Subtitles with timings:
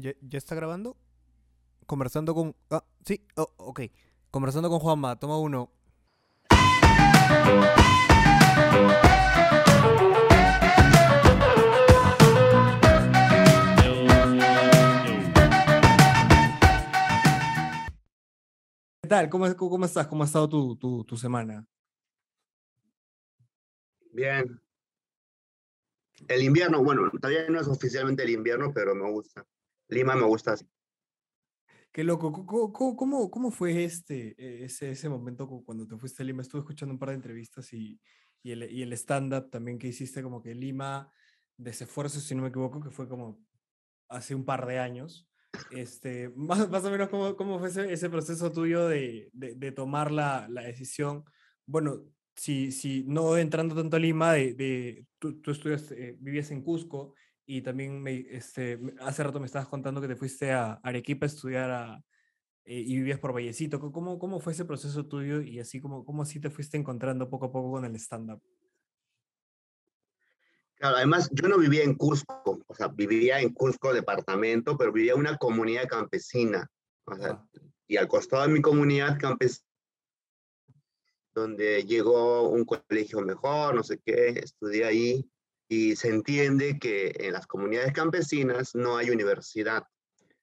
[0.00, 0.96] ¿Ya, ya está grabando?
[1.86, 2.54] Conversando con...
[2.70, 3.80] Ah, sí, oh, ok.
[4.30, 5.72] Conversando con Juanma, toma uno.
[19.02, 19.28] ¿Qué tal?
[19.28, 20.06] ¿Cómo, cómo estás?
[20.06, 21.66] ¿Cómo ha estado tu, tu, tu semana?
[24.12, 24.60] Bien.
[26.28, 29.44] El invierno, bueno, todavía no es oficialmente el invierno, pero me gusta.
[29.88, 30.66] Lima me gusta así.
[31.92, 32.32] Qué loco.
[32.32, 36.42] ¿Cómo, cómo, cómo, fue este, eh, ese, ese momento cu- cuando te fuiste a Lima?
[36.42, 38.00] Estuve escuchando un par de entrevistas y,
[38.42, 41.10] y el, y el stand-up también que hiciste como que Lima
[41.56, 43.40] de esfuerzo, si no me equivoco, que fue como
[44.08, 45.28] hace un par de años.
[45.72, 49.72] Este, más, más o menos, ¿cómo, cómo fue ese, ese proceso tuyo de, de, de
[49.72, 51.24] tomar la, la decisión?
[51.66, 52.04] Bueno,
[52.36, 56.62] si, si no entrando tanto a Lima, de, de, tú, tú estudias, eh, vivías en
[56.62, 57.14] Cusco
[57.50, 61.28] y también me, este, hace rato me estabas contando que te fuiste a Arequipa a
[61.28, 62.04] estudiar a,
[62.66, 63.80] eh, y vivías por Vallecito.
[63.80, 67.46] ¿Cómo, ¿Cómo fue ese proceso tuyo y así como cómo así te fuiste encontrando poco
[67.46, 68.42] a poco con el stand-up?
[70.74, 75.14] Claro, además, yo no vivía en Cusco, o sea, vivía en Cusco, departamento, pero vivía
[75.14, 76.70] en una comunidad campesina.
[77.06, 77.48] O sea, Ajá.
[77.86, 79.66] y al costado de mi comunidad campesina,
[81.32, 85.30] donde llegó un colegio mejor, no sé qué, estudié ahí,
[85.68, 89.84] y se entiende que en las comunidades campesinas no hay universidad.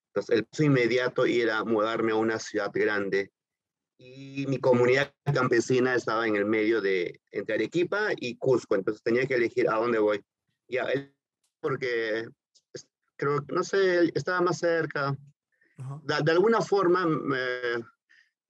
[0.07, 3.31] Entonces, el paso inmediato era mudarme a una ciudad grande.
[3.97, 9.25] Y mi comunidad campesina estaba en el medio de entre Arequipa y Cusco, entonces tenía
[9.25, 10.23] que elegir a dónde voy.
[10.67, 11.13] Y a él,
[11.61, 12.27] porque
[12.73, 15.17] es- creo que, no sé, estaba más cerca.
[16.03, 17.37] De, de alguna forma me,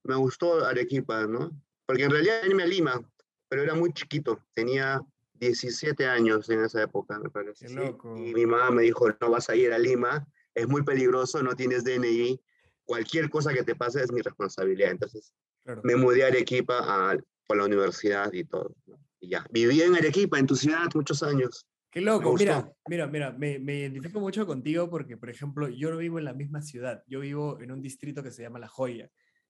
[0.04, 1.52] me gustó Arequipa, ¿no?
[1.86, 3.02] Porque en realidad irme a Lima,
[3.48, 5.02] pero era muy chiquito, tenía
[5.39, 7.66] 17 años en esa época, me parece.
[7.66, 7.75] Qué sí.
[7.75, 8.16] loco.
[8.17, 11.55] Y mi mamá me dijo, no vas a ir a Lima, es muy peligroso, no
[11.55, 12.42] tienes DNI,
[12.86, 14.92] cualquier cosa que te pase es mi responsabilidad.
[14.92, 15.33] Entonces
[15.64, 15.81] Claro.
[15.83, 16.77] me mudé a Arequipa
[17.11, 18.76] a, por la universidad y todo.
[18.86, 18.99] ¿no?
[19.20, 21.65] Y ya, viví en Arequipa, en tu ciudad, muchos años.
[21.89, 25.98] Qué loco, mira, mira, mira, me, me identifico mucho contigo porque, por ejemplo, yo no
[25.98, 29.10] vivo en la misma ciudad, yo vivo en un distrito que se llama La Joya,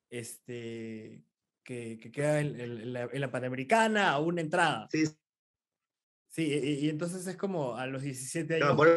[0.10, 1.24] este,
[1.64, 4.88] que, que queda en, en- en la, en la Panamericana a una entrada.
[4.92, 5.04] Sí,
[6.36, 8.78] Sí, y, y entonces es como a los 17 claro, años.
[8.78, 8.88] por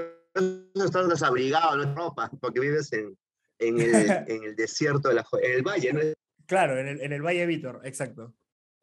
[0.75, 3.16] eso estás desabrigado, no es ropa, porque vives en,
[3.60, 3.84] en, el,
[4.26, 6.00] en el desierto de la en el valle, ¿no?
[6.47, 8.34] Claro, en el, en el Valle Vítor, exacto.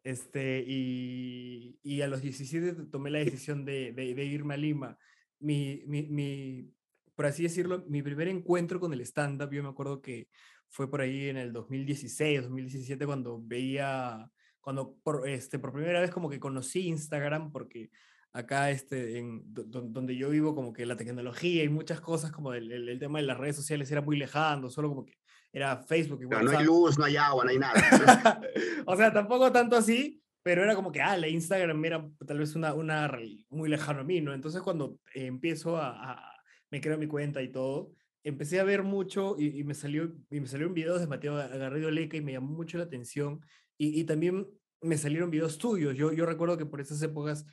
[0.05, 4.57] Este, y, y a los 17 t- tomé la decisión de, de- de irme a
[4.57, 4.97] Lima.
[5.39, 6.71] Mi, mi, mi,
[7.13, 10.29] por así decirlo, mi primer encuentro con el stand-up, yo me acuerdo que
[10.69, 14.29] fue por ahí en el 2016, 2017, cuando veía,
[14.61, 17.89] cuando por, este, por primera vez como que conocí Instagram, porque
[18.35, 22.31] acá este, en, do- do- donde yo vivo, como que la tecnología y muchas cosas,
[22.31, 25.13] como el, el- el tema de las redes sociales era muy lejano, solo como que
[25.53, 27.73] era Facebook y Pero no hay luz, no hay agua, no hay nada.
[28.85, 32.55] o sea, tampoco tanto así, pero era como que, ah, la Instagram era tal vez
[32.55, 33.09] una, una
[33.49, 34.33] muy lejano a mí, ¿no?
[34.33, 36.31] Entonces cuando empiezo a, a-
[36.71, 37.93] me creo mi cuenta y todo,
[38.23, 41.89] empecé a ver mucho y, y me salió y me salieron videos de Mateo Garrido
[41.89, 43.39] Leca y me llamó mucho la atención
[43.77, 44.47] y, y también
[44.81, 45.95] me salieron videos tuyos.
[45.95, 47.45] Yo, yo recuerdo que por esas épocas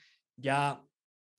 [0.42, 0.84] ya,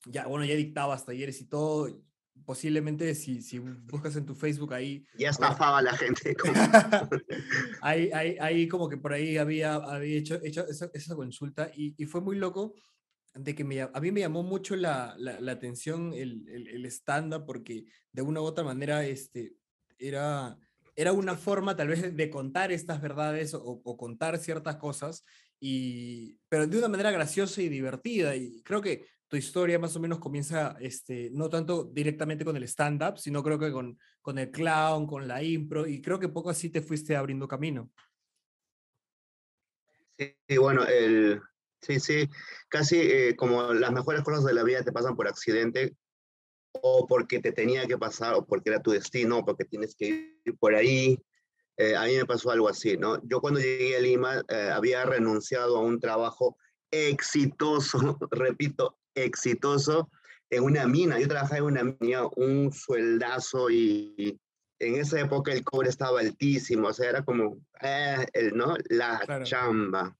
[0.06, 2.02] ya, bueno, ya dictaba hasta talleres y todo.
[2.44, 6.34] Posiblemente si, si buscas en tu Facebook ahí, Ya estafaba a la gente.
[6.34, 6.52] con-
[7.80, 11.94] ahí, ahí, ahí como que por ahí había, había hecho, hecho esa, esa consulta y,
[11.96, 12.74] y fue muy loco
[13.34, 16.86] de que me, a mí me llamó mucho la, la, la atención el, el, el
[16.86, 19.56] stand-up porque de una u otra manera este,
[19.98, 20.56] era,
[20.96, 25.24] era una forma tal vez de- de contar estas verdades o, o contar ciertas cosas,
[25.60, 28.36] y, pero de una manera graciosa y divertida.
[28.36, 32.64] Y creo que tu historia más o menos comienza este, no tanto directamente con el
[32.64, 36.50] stand-up, sino creo que con, con el clown, con la impro, y creo que poco
[36.50, 37.90] así te fuiste abriendo camino.
[40.16, 41.40] Sí, y bueno, el,
[41.80, 42.28] sí, sí,
[42.68, 45.96] casi eh, como las mejores cosas de la vida te pasan por accidente
[46.72, 50.38] o porque te tenía que pasar o porque era tu destino o porque tienes que
[50.44, 51.18] ir por ahí.
[51.76, 53.20] Eh, a mí me pasó algo así, ¿no?
[53.24, 56.56] Yo cuando llegué a Lima eh, había renunciado a un trabajo
[56.90, 60.10] exitoso, repito, exitoso,
[60.50, 61.18] en una mina.
[61.18, 64.38] Yo trabajaba en una mina, un sueldazo y
[64.78, 68.76] en esa época el cobre estaba altísimo, o sea, era como, eh, el, ¿no?
[68.88, 69.44] La Claro.
[69.44, 70.16] chamba.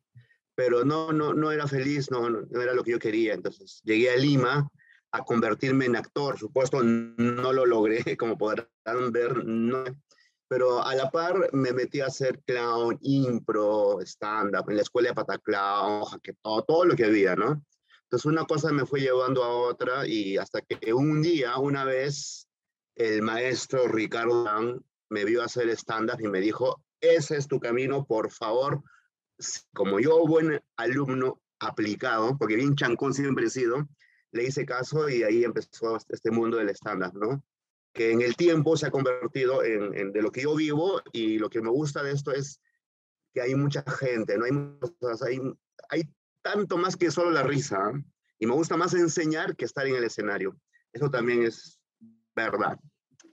[0.56, 3.34] Pero no, no, no era feliz, no, no, no era lo que yo quería.
[3.34, 4.68] Entonces llegué a Lima
[5.10, 6.34] a convertirme en actor.
[6.34, 8.68] Por supuesto, no lo logré, como podrán
[9.12, 9.84] ver, no.
[10.54, 15.14] Pero a la par me metí a hacer clown, impro, stand-up, en la escuela de
[15.16, 16.04] Pataclown,
[16.40, 17.60] todo, todo lo que había, ¿no?
[18.04, 22.46] Entonces una cosa me fue llevando a otra y hasta que un día, una vez,
[22.94, 28.30] el maestro Ricardo me vio hacer stand-up y me dijo, ese es tu camino, por
[28.30, 28.80] favor,
[29.72, 33.88] como yo, buen alumno aplicado, porque bien chancón siempre he sido,
[34.30, 37.42] le hice caso y ahí empezó este mundo del stand-up, ¿no?
[37.94, 41.48] Que en el tiempo se ha convertido en, de lo que yo vivo y lo
[41.48, 42.60] que me gusta de esto es
[43.32, 44.44] que hay mucha gente, ¿no?
[44.44, 44.52] Hay,
[45.22, 45.40] hay,
[45.88, 46.02] hay
[46.42, 47.92] tanto más que solo la risa.
[47.94, 48.04] ¿eh?
[48.38, 50.56] Y me gusta más enseñar que estar en el escenario.
[50.92, 51.80] Eso también es
[52.36, 52.78] verdad.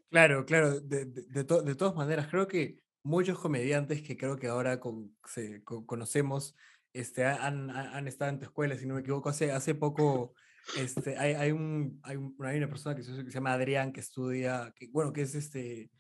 [0.10, 0.80] Claro, claro.
[0.80, 5.64] De, de, de, todas maneras, creo que muchos comediantes que creo que ahora con, se,
[5.64, 6.56] conocemos
[6.94, 9.30] este, han, han, estado en tu escuela, si no me equivoco.
[9.30, 10.34] Hace, hace poco
[10.78, 15.12] este, hay, hay, un, hay, una persona que se, llama Adrián que estudia, que, bueno,
[15.12, 15.92] que es este,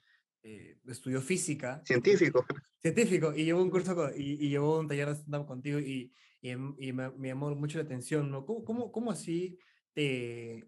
[0.43, 1.81] eh, estudió física.
[1.85, 2.45] Científico.
[2.81, 6.11] Científico, y llevó un curso y, y llevó un taller de stand contigo y,
[6.41, 8.45] y, y me, me, llamó mucho la atención, ¿no?
[8.45, 9.59] ¿Cómo, cómo, cómo así
[9.93, 10.67] te,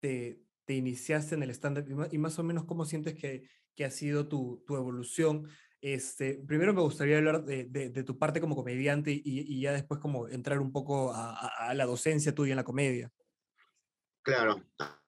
[0.00, 3.90] te, te, iniciaste en el stand-up y, más o menos cómo sientes que, que ha
[3.90, 5.48] sido tu, tu evolución?
[5.86, 9.70] Este, primero me gustaría hablar de, de, de tu parte como comediante y, y, ya
[9.70, 13.12] después como entrar un poco a, a, a la docencia tuya en la comedia.
[14.22, 14.60] Claro,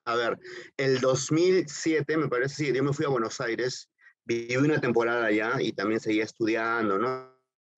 [0.05, 0.39] a ver,
[0.77, 3.89] el 2007 me parece, sí, yo me fui a Buenos Aires,
[4.23, 7.29] viví una temporada allá y también seguía estudiando, ¿no?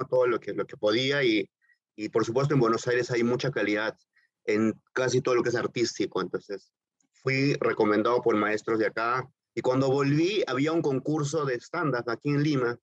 [0.07, 1.49] Todo lo que, lo que podía y,
[1.95, 3.97] y por supuesto en Buenos Aires hay mucha calidad
[4.45, 6.71] en casi todo lo que es artístico, entonces
[7.13, 12.29] fui recomendado por maestros de acá y cuando volví había un concurso de stand-up aquí
[12.29, 12.77] en Lima.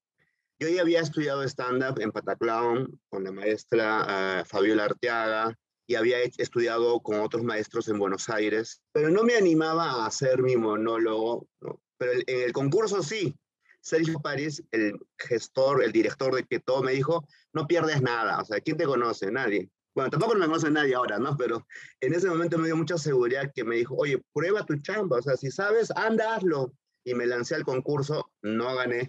[0.60, 5.56] Yo ya había estudiado stand-up en Pataclown con la maestra uh, Fabiola Arteaga,
[5.88, 10.42] y había estudiado con otros maestros en Buenos Aires, pero no me animaba a hacer
[10.42, 11.80] mi monólogo, ¿no?
[11.96, 13.34] pero el, en el concurso sí.
[13.80, 18.44] Sergio París, el gestor, el director de que todo, me dijo, no pierdes nada, o
[18.44, 19.30] sea, ¿quién te conoce?
[19.30, 19.70] Nadie.
[19.94, 21.36] Bueno, tampoco me conoce nadie ahora, ¿no?
[21.38, 21.66] Pero
[22.00, 25.22] en ese momento me dio mucha seguridad que me dijo, oye, prueba tu chamba, o
[25.22, 26.74] sea, si sabes, anda, hazlo.
[27.04, 29.08] Y me lancé al concurso, no gané,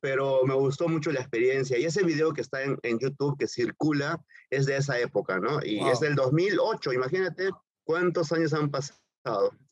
[0.00, 1.78] pero me gustó mucho la experiencia.
[1.78, 4.20] Y ese video que está en, en YouTube, que circula,
[4.50, 5.60] es de esa época, ¿no?
[5.64, 5.92] Y wow.
[5.92, 7.50] es del 2008, imagínate
[7.84, 9.00] cuántos años han pasado.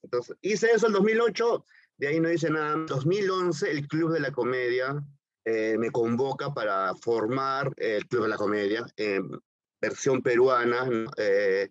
[0.03, 1.65] Entonces, hice eso el 2008,
[1.99, 2.75] de ahí no hice nada.
[2.75, 5.03] En 2011, el Club de la Comedia
[5.45, 9.31] eh, me convoca para formar el Club de la Comedia en
[9.81, 10.89] versión peruana.
[11.17, 11.71] Eh,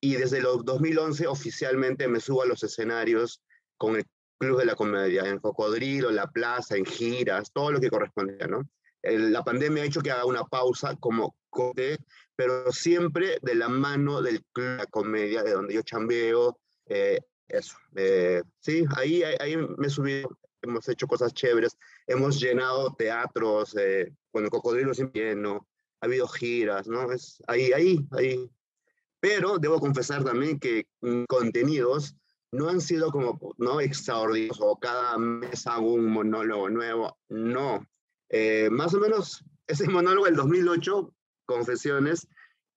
[0.00, 3.40] y desde el 2011 oficialmente me subo a los escenarios
[3.78, 4.04] con el
[4.38, 8.46] Club de la Comedia, en Cocodrilo, en La Plaza, en giras, todo lo que correspondía,
[8.46, 8.68] ¿no?
[9.02, 11.98] La pandemia ha hecho que haga una pausa como corte,
[12.36, 17.20] pero siempre de la mano del Club de la Comedia, de donde yo chambeo, eh,
[17.48, 17.76] eso.
[17.96, 21.76] Eh, sí, ahí, ahí me subido, hemos hecho cosas chéveres,
[22.06, 25.68] hemos llenado teatros, eh, bueno, Cocodrilo siempre lleno,
[26.00, 27.12] ha habido giras, ¿no?
[27.12, 28.50] Es ahí, ahí, ahí.
[29.20, 30.86] Pero debo confesar también que
[31.28, 32.16] contenidos
[32.52, 33.80] no han sido como, ¿no?
[33.80, 37.84] Extraordinarios o cada mes hago un monólogo nuevo, no.
[38.28, 41.12] Eh, más o menos ese monólogo del 2008,
[41.46, 42.28] Confesiones,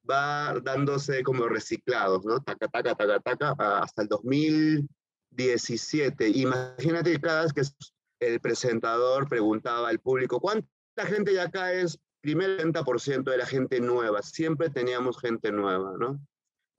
[0.10, 2.42] va dándose como reciclados, ¿no?
[2.42, 6.30] Taca, taca, taca, taca, hasta el 2017.
[6.30, 7.63] Imagínate cada vez que
[8.19, 10.69] el presentador preguntaba al público, ¿cuánta
[11.06, 12.00] gente de acá es?
[12.22, 14.22] Primer 30% de la gente nueva.
[14.24, 16.19] Siempre teníamos gente nueva, ¿no?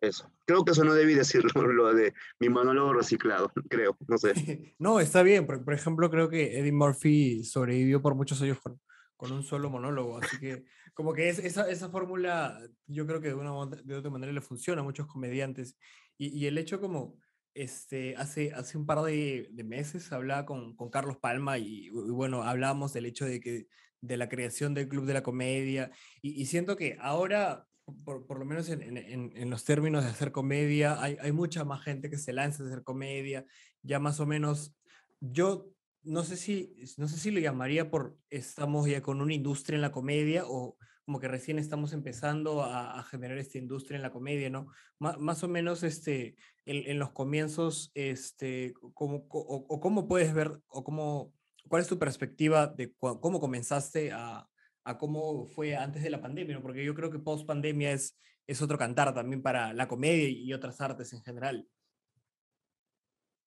[0.00, 0.30] Eso.
[0.44, 4.32] Creo que eso no debí decirlo, lo de mi monólogo reciclado, creo, no sé.
[4.78, 5.46] No, está bien.
[5.46, 8.80] Por, por ejemplo, creo que Eddie Murphy sobrevivió por muchos años con,
[9.16, 13.28] con un solo monólogo, así que como que es, esa, esa fórmula yo creo que
[13.28, 15.76] de una de otra manera le funciona a muchos comediantes
[16.16, 17.18] y, y el hecho como
[17.54, 21.90] este, hace, hace un par de, de meses hablaba con, con Carlos Palma y, y,
[21.90, 23.66] bueno, hablábamos del hecho de que
[24.02, 27.66] de la creación del Club de la Comedia y, y siento que ahora
[28.04, 31.64] por, por, lo menos en, en, en, los términos de hacer comedia, hay, hay, mucha
[31.64, 33.46] más gente que se lanza a hacer comedia,
[33.82, 34.74] ya más o menos,
[35.20, 35.70] yo
[36.02, 39.82] no sé si, no sé si lo llamaría por estamos ya con una industria en
[39.82, 44.10] la comedia o como que recién estamos empezando a, a generar esta industria en la
[44.10, 44.72] comedia, ¿no?
[45.00, 50.34] M más o menos este, en, en, los comienzos, este, cómo, o, o, cómo puedes
[50.34, 51.32] ver, o cómo,
[51.68, 54.48] cuál es tu perspectiva de cómo comenzaste a,
[54.86, 56.62] a cómo fue antes de la pandemia, ¿no?
[56.62, 58.16] porque yo creo que post pandemia es,
[58.46, 61.68] es otro cantar también para la comedia y otras artes en general.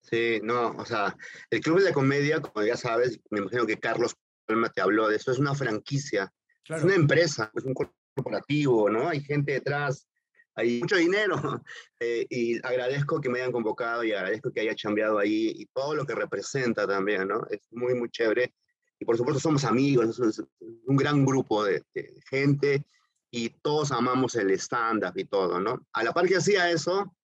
[0.02, 1.16] Sí, no, o sea,
[1.50, 4.16] el Club de la Comedia, como ya sabes, me imagino que Carlos
[4.46, 6.32] Palma te habló de eso, es una franquicia,
[6.64, 6.82] claro.
[6.82, 9.08] es una empresa, es un corporativo, ¿no?
[9.08, 10.08] Hay gente detrás,
[10.56, 11.36] hay mucho dinero,
[12.00, 15.96] eh, y agradezco que me hayan convocado y agradezco que haya chambeado ahí y todo
[15.96, 17.46] lo que representa también, ¿no?
[17.50, 18.54] Es muy, muy chévere
[19.00, 20.44] y por supuesto somos amigos, es
[20.86, 22.86] un gran grupo de, de gente
[23.32, 25.86] y todos amamos el stand-up y todo, ¿no?
[25.94, 27.16] A la par que hacía eso,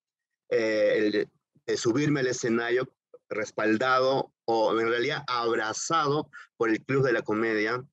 [0.50, 1.28] eh,
[1.66, 2.88] el, subirme al escenario,
[3.28, 7.84] respaldado o en realidad abrazado por el Club de la Comedia.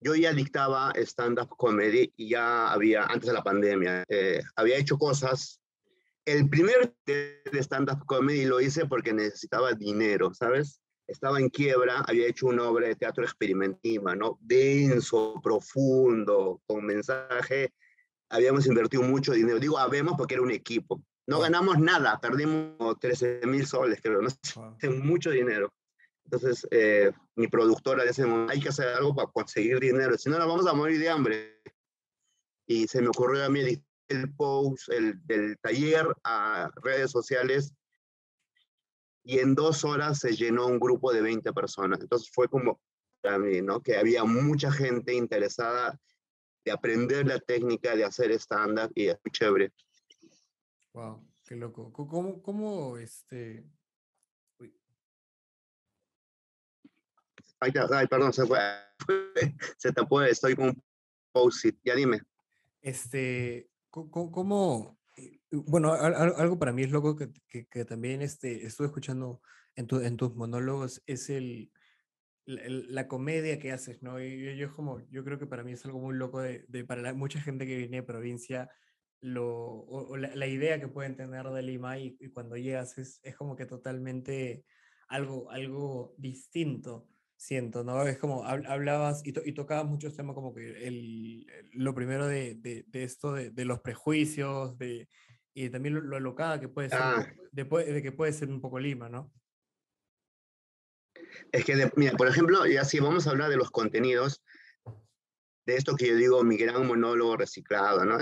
[0.00, 4.98] Yo ya dictaba stand-up comedy y ya había, antes de la pandemia, eh, había hecho
[4.98, 5.60] cosas.
[6.24, 10.80] El primer de stand-up comedy lo hice porque necesitaba dinero, ¿sabes?
[11.08, 14.38] Estaba en quiebra, había hecho una obra de teatro experimentiva, ¿no?
[14.42, 17.72] Denso, profundo, con mensaje.
[18.28, 19.58] Habíamos invertido mucho dinero.
[19.58, 21.02] Digo, habemos porque era un equipo.
[21.26, 24.28] No ganamos nada, perdimos 13 mil soles, creo, no
[24.80, 25.72] sé, mucho dinero.
[26.24, 30.46] Entonces, eh, mi productora dice, hay que hacer algo para conseguir dinero, si no nos
[30.46, 31.62] vamos a morir de hambre.
[32.66, 33.60] Y se me ocurrió a mí
[34.08, 37.74] el post el, del taller a redes sociales
[39.28, 42.00] y en dos horas se llenó un grupo de 20 personas.
[42.00, 42.80] Entonces fue como
[43.20, 43.82] para mí, ¿no?
[43.82, 46.00] Que había mucha gente interesada
[46.64, 49.70] de aprender la técnica de hacer stand-up y es muy chévere.
[50.94, 51.92] Wow, qué loco.
[51.92, 53.66] ¿Cómo, cómo este...
[57.60, 58.58] Ay, ay, perdón, se fue.
[59.76, 60.82] se tapó, estoy con un
[61.32, 61.78] post-it.
[61.84, 62.22] Ya dime.
[62.80, 64.97] Este, ¿cómo, eh,
[65.50, 67.30] bueno, algo para mí es loco que,
[67.66, 69.40] que, también este, estuve escuchando
[69.76, 71.70] en, tu, en tus monólogos es el,
[72.46, 74.20] la, comedia que haces, ¿no?
[74.22, 77.40] Y yo, como, yo creo que para mí es algo muy loco de, para mucha
[77.40, 78.70] gente que viene de provincia,
[79.20, 79.86] lo,
[80.16, 84.64] la, idea que pueden tener de Lima y, cuando llegas es, es, como que totalmente
[85.08, 88.06] algo, algo distinto, siento, ¿no?
[88.06, 92.84] Es como hablabas y, y tocabas muchos temas como que el, lo primero de, de,
[92.92, 95.08] esto de, los prejuicios, de,
[95.64, 97.26] y también lo, alocada que puede ser, ah.
[97.50, 99.32] de, que puede ser un poco Lima, ¿no?
[101.50, 104.42] Es que, mira, por ejemplo, ya si vamos a hablar de los contenidos,
[105.66, 108.18] de esto que yo digo, mi gran monólogo reciclado, ¿no?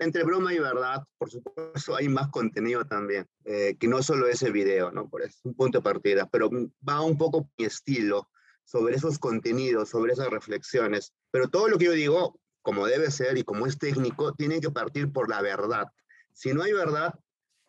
[0.00, 4.50] Entre broma y verdad, por supuesto, hay más contenido también, eh, que no solo ese
[4.50, 5.08] video, ¿no?
[5.08, 6.50] Por eso, un punto de partida, pero
[6.86, 8.28] va un poco mi estilo
[8.64, 11.14] sobre esos contenidos, sobre esas reflexiones.
[11.30, 14.70] Pero todo lo que yo digo, como debe ser y como es técnico, tiene que
[14.70, 15.86] partir por la verdad.
[16.32, 17.14] Si no hay verdad,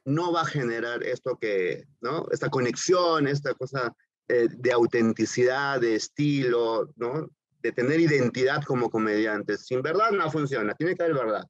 [0.05, 2.25] no va a generar esto que, ¿no?
[2.31, 3.93] Esta conexión, esta cosa
[4.27, 7.29] eh, de autenticidad, de estilo, ¿no?
[7.63, 9.57] de tener identidad como comediante.
[9.57, 11.43] Sin verdad no funciona, tiene que haber verdad.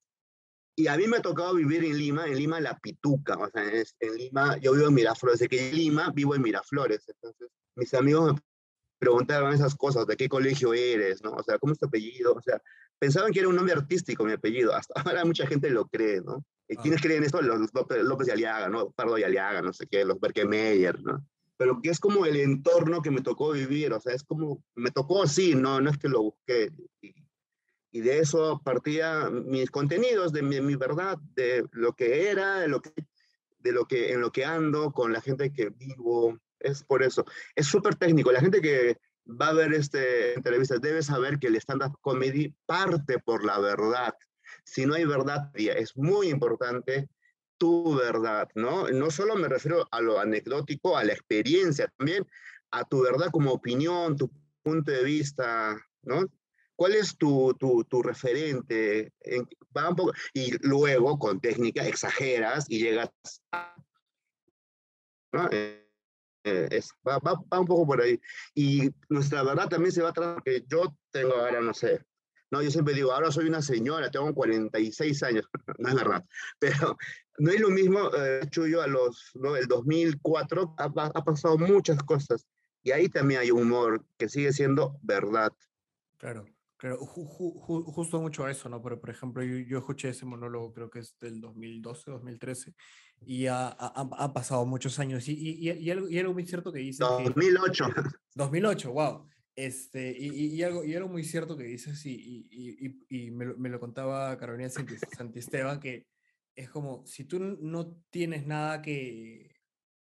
[0.75, 3.63] Y a mí me ha tocado vivir en Lima, en Lima la pituca, o sea,
[3.63, 7.93] en Lima, yo vivo en Miraflores, desde que en Lima vivo en Miraflores, entonces mis
[7.93, 8.41] amigos me
[8.99, 11.31] preguntaban esas cosas, de qué colegio eres, ¿no?
[11.31, 12.33] O sea, ¿cómo es tu apellido?
[12.33, 12.59] O sea,
[12.97, 16.43] pensaban que era un nombre artístico mi apellido, hasta ahora mucha gente lo cree, ¿no?
[16.67, 17.03] ¿Y ¿Quiénes ah.
[17.03, 17.41] creen esto?
[17.41, 18.91] Los López, López de Aliaga, ¿no?
[18.91, 21.25] Pardo y Aliaga, no sé qué, los Berkemeyer, ¿no?
[21.57, 24.91] pero que es como el entorno que me tocó vivir, o sea, es como, me
[24.91, 26.71] tocó así, no, no es que lo busqué.
[27.91, 32.67] Y, de eso partía mis contenidos, de mi, mi, verdad, de lo que era, de
[32.67, 32.91] lo que,
[33.59, 37.23] de lo que, en lo que ando, con la gente que vivo, es por eso.
[37.55, 41.55] Es súper técnico, la gente que va a ver este entrevista debe saber que el
[41.55, 44.15] stand-up comedy parte por la verdad.
[44.63, 47.09] Si no hay verdad, es muy importante
[47.57, 48.89] tu verdad, ¿no?
[48.89, 52.27] No solo me refiero a lo anecdótico, a la experiencia, también
[52.71, 56.25] a tu verdad como opinión, tu punto de vista, ¿no?
[56.75, 59.13] ¿Cuál es tu, tu, tu referente?
[59.75, 63.09] va un poco, y luego, con técnica, exageras y llegas
[63.51, 63.75] a...
[65.31, 65.49] ¿no?
[65.51, 65.87] Eh,
[66.43, 68.19] eh, es, va, va, va, un poco por ahí.
[68.53, 72.03] Y nuestra verdad también se va a tratar, porque yo tengo ahora, no sé,
[72.53, 76.23] no, yo siempre digo, ahora soy una señora, tengo 46 años, no es verdad,
[76.59, 76.97] pero
[77.39, 79.55] no es lo mismo, eh, Chuyo, a los, ¿no?
[79.55, 82.47] el 2004 ha, ha, pasado muchas cosas
[82.83, 85.51] y ahí también hay humor que sigue siendo verdad.
[86.17, 86.45] Claro,
[86.77, 88.83] claro, justo mucho a eso, ¿no?
[88.83, 92.75] Pero, por ejemplo, yo, yo, escuché ese monólogo, creo que es del 2012, 2013,
[93.25, 95.27] y ha, ha, pasado muchos años.
[95.27, 97.03] Y, y, y, algo, y, algo, muy cierto que dice.
[97.03, 97.85] 2008.
[98.35, 99.27] 2008, wow.
[99.55, 103.57] Este, y, y, algo, y algo muy cierto que dices, y, y, y me, lo,
[103.57, 106.07] me, lo, contaba Carolina Santisteban, que
[106.55, 109.53] es como si tú no tienes nada que,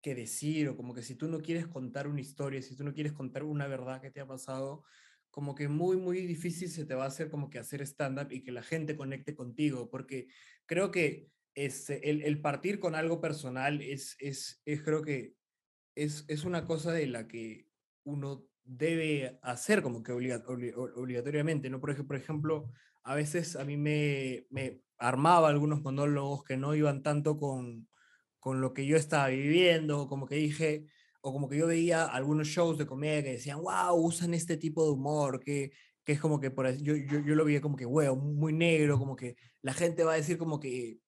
[0.02, 2.92] que decir, o como que si tú no quieres contar una historia, si tú no
[2.92, 4.84] quieres contar una verdad que te ha pasado,
[5.30, 8.42] como que muy, muy difícil se te va a hacer como que hacer stand-up y
[8.42, 10.28] que la gente conecte contigo, porque
[10.64, 15.34] creo que es, el, el partir con algo personal es, es, es creo que
[15.94, 17.66] es, es una cosa de la que
[18.04, 21.80] uno debe hacer como que obligatoriamente, ¿no?
[21.80, 22.68] Por ejemplo,
[23.04, 27.88] a veces a mí me, me, armaba algunos monólogos que no iban tanto con,
[28.40, 30.86] con lo que yo estaba viviendo, como que dije,
[31.20, 34.84] o como que yo veía algunos shows de comedia que decían, wow, usan este tipo
[34.84, 35.72] de humor, que,
[36.04, 38.98] que es como que por yo, yo, yo lo veía como que, wow, muy negro,
[38.98, 40.98] como que la gente va a decir como que,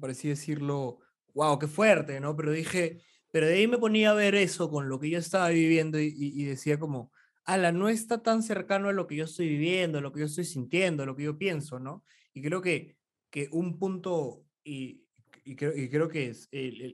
[0.00, 0.98] por así decirlo,
[1.34, 2.36] wow, qué fuerte, ¿no?
[2.36, 3.02] Pero dije,
[3.34, 6.44] Pero de ahí me ponía a ver eso con lo que yo estaba viviendo y,
[6.44, 7.10] decía como,
[7.44, 10.44] ala, no está tan cercano a lo que yo estoy viviendo, lo que yo estoy
[10.44, 12.04] sintiendo, lo que yo pienso, ¿no?
[12.32, 12.96] Y creo que,
[13.30, 15.02] que un punto, y,
[15.42, 16.48] y, creo, y creo que es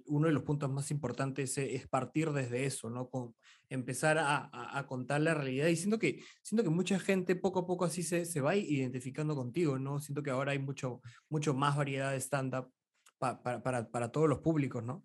[0.06, 3.10] uno de los puntos más importantes e, es, partir desde eso, ¿no?
[3.10, 3.34] Con
[3.68, 5.66] empezar a, a, contar la realidad.
[5.66, 9.36] Y siento que, siento que mucha gente poco a poco así se, se va identificando
[9.36, 10.00] contigo, ¿no?
[10.00, 12.72] Siento que ahora hay mucho, mucho más variedad de stand-up
[13.18, 15.04] para, para, para todos los públicos, ¿no?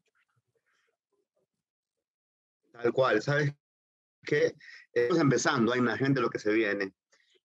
[2.81, 3.53] Tal cual, ¿sabes?
[4.25, 4.55] que
[4.91, 6.93] estamos empezando a imagen de lo que se viene.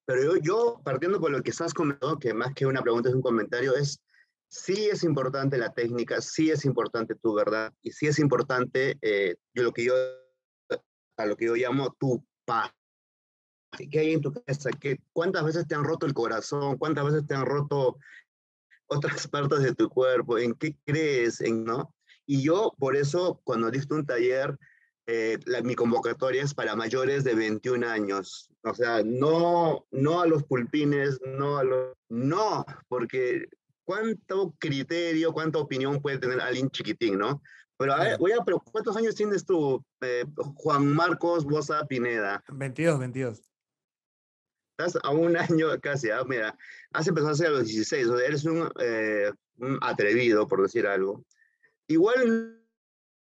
[0.06, 3.22] Pero yo, partiendo por lo que estás comentando, que más que una pregunta es un
[3.22, 4.00] comentario, es
[4.48, 9.36] sí es importante la técnica, sí es importante tu verdad y sí es importante eh,
[9.54, 9.94] yo lo que yo
[11.16, 12.72] a lo que yo llamo tu paz.
[13.90, 14.70] ¿Qué hay en tu cabeza?
[14.80, 16.76] ¿Qué, ¿Cuántas veces te han roto el corazón?
[16.78, 17.98] ¿Cuántas veces te han roto
[18.86, 20.38] otras partes de tu cuerpo?
[20.38, 21.40] ¿En qué crees?
[21.40, 21.94] En, ¿no?
[22.26, 24.58] Y yo, por eso, cuando diste un taller,
[25.12, 28.48] eh, mi convocatoria es para mayores de 21 años.
[28.62, 31.96] O sea, no, no a los pulpines, no a los...
[32.08, 33.48] No, porque
[33.84, 37.42] cuánto criterio, cuánta opinión puede tener alguien chiquitín, ¿no?
[37.76, 40.24] Pero a ver, voy a, pero ¿cuántos años tienes tú, eh,
[40.54, 42.44] Juan Marcos Bosa Pineda?
[42.52, 43.40] 22, 22.
[44.78, 46.22] Estás a un año casi, ¿ah?
[46.24, 46.56] mira,
[46.92, 50.62] has empezado a ser a los 16, o sea, eres un, eh, un atrevido, por
[50.62, 51.24] decir algo.
[51.88, 52.59] Igual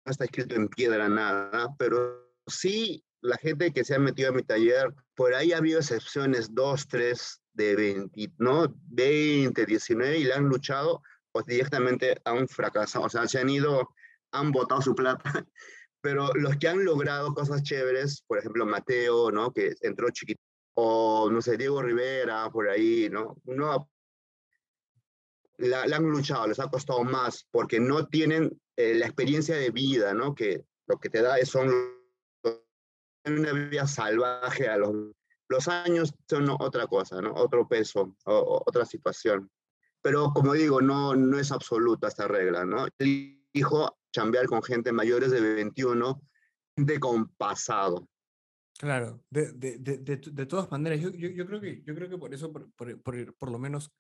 [0.05, 4.43] está escrito en piedra nada, pero sí la gente que se ha metido a mi
[4.43, 8.73] taller, por ahí ha habido excepciones, dos, tres de 20, ¿no?
[8.89, 11.03] 20, 19 y le han luchado
[11.33, 13.89] o directamente han fracasado, o sea, se han ido,
[14.33, 15.23] han botado su plata,
[16.01, 19.53] pero los que han logrado cosas chéveres, por ejemplo, Mateo, ¿no?
[19.53, 20.41] Que entró chiquito,
[20.75, 23.37] o no sé, Diego Rivera, por ahí, ¿no?
[23.45, 23.91] No,
[25.59, 30.15] la, han luchado, les ha costado más porque no tienen eh, la experiencia de vida,
[30.15, 30.37] ¿no?
[30.37, 31.69] Que lo que te da es son
[33.25, 37.35] una vida salvaje a los, años son otra cosa, ¿no?
[37.35, 39.51] Otro peso, otra situación.
[40.01, 42.87] Pero como digo, no, no es absoluta esta regla, ¿no?
[43.01, 46.23] Elijo chambear con gente mayores de 21,
[46.77, 48.09] de con pasado.
[48.79, 52.17] Claro, de, de, de, de todas maneras, yo, yo, yo, creo que, yo creo que
[52.17, 53.93] por eso, por, por, por, por lo menos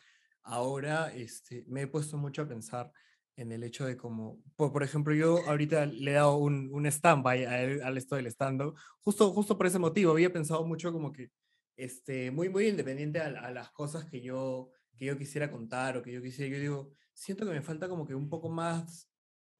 [0.44, 2.92] ahora este, me he puesto mucho a pensar
[3.38, 7.44] en el hecho de como, por, ejemplo, yo ahorita le he dado un, un stand-by
[7.80, 8.60] al esto del stand
[9.00, 11.30] justo, justo por ese motivo, había pensado mucho como que,
[11.76, 16.12] este, muy, muy independiente a, las cosas que yo, que yo quisiera contar o que
[16.12, 19.08] yo quisiera, yo digo, siento que me falta como que un poco más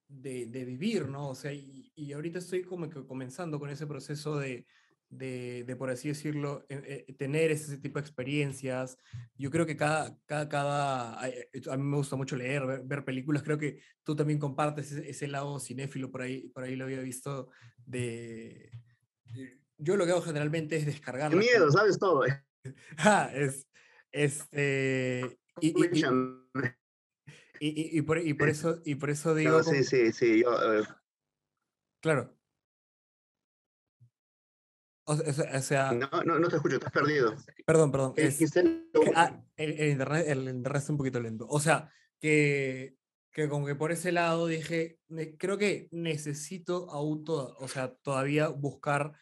[0.09, 1.29] de, de vivir, ¿no?
[1.29, 4.65] O sea, y, y ahorita estoy como que comenzando con ese proceso de,
[5.09, 8.97] de, de, por así decirlo, eh, eh, tener ese tipo de experiencias.
[9.35, 13.43] Yo creo que cada, cada, cada, eh, a mí me gusta mucho leer, ver, películas,
[13.43, 17.49] creo que tú también compartes ese, lado cinéfilo, por ahí, por ahí lo había visto,
[17.85, 18.71] de...
[19.77, 21.35] Yo lo que hago generalmente es descargar...
[21.35, 22.23] miedo, sabes todo.
[22.97, 23.67] ah, es,
[24.11, 25.39] este...
[25.61, 26.05] Y, y,
[27.59, 29.63] y, y, por, y, por, eso, y por eso digo...
[29.63, 30.51] sí, sí, sí, yo...
[32.01, 32.38] Claro,
[35.09, 37.35] o sea, no, no, no te escucho, estás perdido.
[37.65, 38.13] Perdón, perdón.
[38.15, 38.39] Es,
[39.15, 41.47] ah, el, internet, el internet es un poquito lento.
[41.49, 42.95] O sea, que,
[43.31, 44.99] que como que por ese lado dije,
[45.37, 49.13] creo que necesito aún, o sea, todavía buscar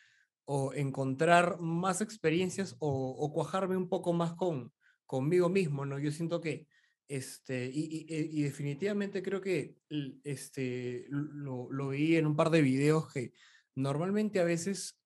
[0.43, 4.73] o encontrar más experiencias o, o, cuajarme un poco más con
[5.05, 5.99] conmigo mismo, ¿no?
[5.99, 6.67] Yo siento que,
[7.07, 9.77] este, y, y, y definitivamente creo que
[10.25, 13.31] este, lo, lo vi en un par de videos que
[13.75, 14.96] normalmente a veces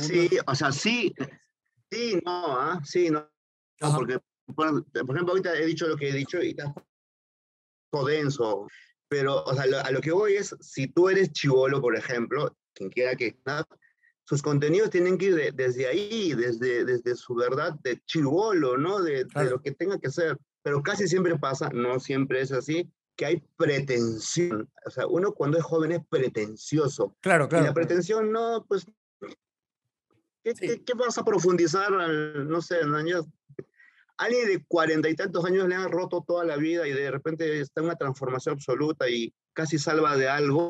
[0.00, 1.14] Sí, o sea, sí,
[1.90, 2.80] sí, no, ¿ah?
[2.84, 3.28] sí, no.
[3.78, 4.18] porque,
[4.54, 6.74] por, ejemplo, ahorita he dicho lo que he dicho y está
[8.06, 8.68] denso,
[9.08, 12.90] pero, o sea, a lo que voy es, si tú eres chivolo, por ejemplo, quien
[12.90, 13.36] quiera que
[14.24, 19.02] sus contenidos tienen que ir desde ahí, desde, desde su verdad de chivolo, ¿no?
[19.02, 20.38] De, de, lo que tenga que ser.
[20.62, 24.70] Pero casi siempre pasa, no siempre es así, que hay pretensión.
[24.86, 27.16] O sea, uno cuando es joven es pretencioso.
[27.20, 27.64] Claro, claro.
[27.64, 28.86] Y la pretensión no, pues
[30.42, 31.90] ¿Qué, ¿qué, vas a profundizar?
[31.90, 33.26] No sé, años.
[34.16, 37.60] Alguien de cuarenta y tantos años le han roto toda la vida y de repente
[37.60, 40.68] está en una transformación absoluta y casi salva de algo.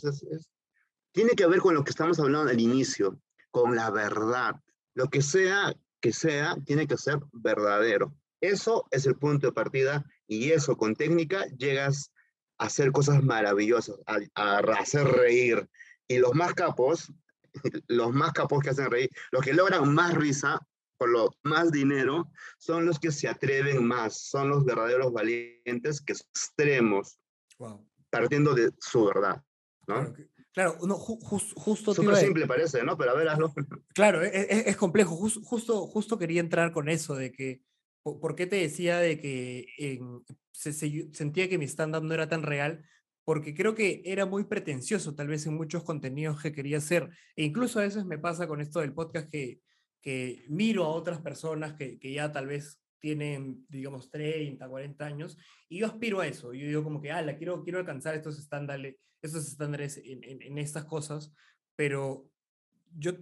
[1.13, 4.55] tiene que ver con lo que estamos hablando al inicio, con la verdad.
[4.95, 8.15] Lo que sea que sea, tiene que ser verdadero.
[8.41, 12.13] Eso es el punto de partida y eso con técnica llegas
[12.59, 15.69] a hacer cosas maravillosas, a, a hacer reír.
[16.09, 17.13] Y los más capos
[17.89, 20.61] los más capos que hacen reír, los que logran más risa
[21.01, 26.15] por lo más dinero, son los que se atreven más, son los verdaderos valientes que
[26.15, 27.19] son extremos,
[28.11, 29.43] partiendo de su verdad.
[29.87, 30.15] ¿no?
[30.53, 31.95] Claro, no, justo...
[31.95, 32.99] Súper simple parece, ¿no?
[32.99, 33.55] Pero a ver, hazlo.
[33.95, 35.17] Claro, es, e, es complejo.
[35.17, 37.63] justo, justo quería entrar con eso, de que,
[38.03, 40.01] ¿por qué te decía de que
[40.53, 42.85] se, sentía que mi stand-up no era tan real?
[43.31, 47.09] Porque creo que era muy pretencioso tal vez en muchos contenidos que quería hacer.
[47.37, 49.61] E incluso a veces me pasa con esto del podcast que,
[50.03, 55.39] que miro a otras personas que, que ya tal vez tienen, digamos, 30, 40 años,
[55.69, 56.53] y yo aspiro a eso.
[56.53, 60.59] Yo digo como que, ah, la quiero, quiero alcanzar estos estándares, estos estándares en, en,
[60.59, 61.33] estas cosas,
[61.77, 62.29] pero
[62.97, 63.13] yo,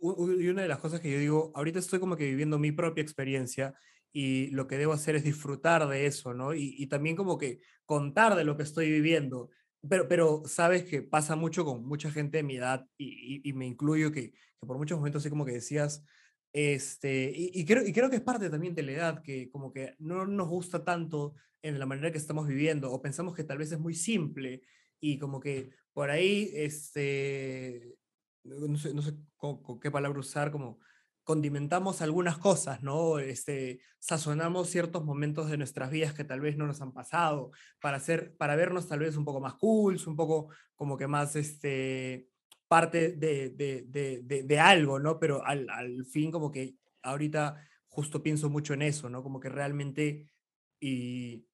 [0.00, 3.02] y una de las cosas que yo digo, ahorita estoy como que viviendo mi propia
[3.02, 3.76] experiencia
[4.12, 6.54] y lo que debo hacer es disfrutar de eso, ¿no?
[6.54, 9.50] Y, y también como que contar de lo que estoy viviendo.
[9.88, 13.66] Pero, pero sabes que pasa mucho con mucha gente de mi edad y, y, me
[13.66, 16.04] incluyo que, que, por muchos momentos así como que decías,
[16.52, 19.94] este, y, creo, y creo que es parte también de la edad, que como que
[19.98, 23.72] no nos gusta tanto en la manera que estamos viviendo, o pensamos que tal vez
[23.72, 24.62] es muy simple,
[25.00, 27.96] y como que por ahí, este,
[28.44, 30.78] no sé, no sé con, qué palabra usar, como
[31.24, 33.18] condimentamos algunas cosas, ¿no?
[33.18, 37.98] Este, sazonamos ciertos momentos de nuestras vidas que tal vez no nos han pasado, para,
[37.98, 42.28] hacer, para vernos tal vez un poco más cool, un poco como que más, este,
[42.72, 43.82] parte de, de,
[44.22, 45.18] de, de algo, ¿no?
[45.18, 49.22] Pero al, al, fin como que ahorita justo pienso mucho en eso, ¿no?
[49.22, 50.32] Como que realmente,
[50.80, 51.46] y,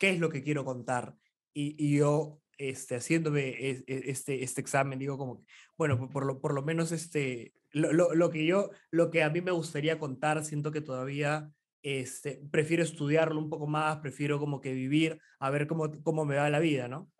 [0.00, 1.16] ¿qué es lo que quiero contar?
[1.52, 3.54] Y, y yo, este, haciéndome
[3.86, 5.44] este, este examen, digo como,
[5.78, 9.30] bueno, por lo, por lo menos este, lo, lo, lo, que yo, lo que a
[9.30, 14.60] mí me gustaría contar, siento que todavía este, prefiero estudiarlo un poco más, prefiero como
[14.60, 17.10] que vivir, a ver cómo, cómo me va la vida, ¿no?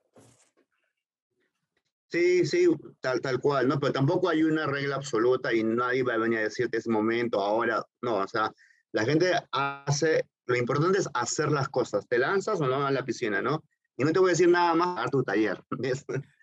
[2.08, 2.66] Sí, sí,
[3.00, 3.78] tal, tal cual, ¿no?
[3.78, 7.40] Pero tampoco hay una regla absoluta y nadie va a venir a decirte ese momento,
[7.40, 8.50] ahora, no, o sea,
[8.92, 13.04] la gente hace, lo importante es hacer las cosas, te lanzas o no a la
[13.04, 13.64] piscina, ¿no?
[13.96, 15.62] Y no te voy a decir nada más a tu taller.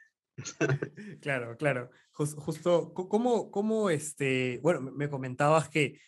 [1.21, 1.89] claro, claro.
[2.11, 5.99] justo, ¿cómo, ¿cómo, este, bueno, me comentabas que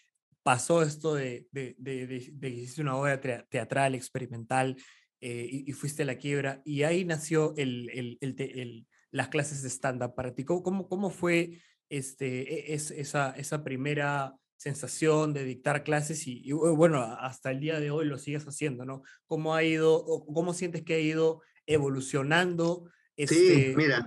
[0.43, 3.19] pasó esto de, de, de, de, que hiciste una obra
[3.49, 4.75] teatral, experimental,
[5.21, 9.29] eh, y, y, fuiste a la quiebra, y ahí nació el, el, el, el las
[9.29, 10.43] clases de stand-up para ti?
[10.43, 17.01] ¿Cómo, cómo fue este, e, es, esa, esa primera sensación de dictar clases y, bueno,
[17.01, 19.03] hasta el día de hoy lo sigues haciendo, ¿no?
[19.27, 22.89] ¿Cómo ha ido, cómo sientes que ha ido evolucionando?
[23.15, 23.35] Este...
[23.35, 24.05] Sí, mira.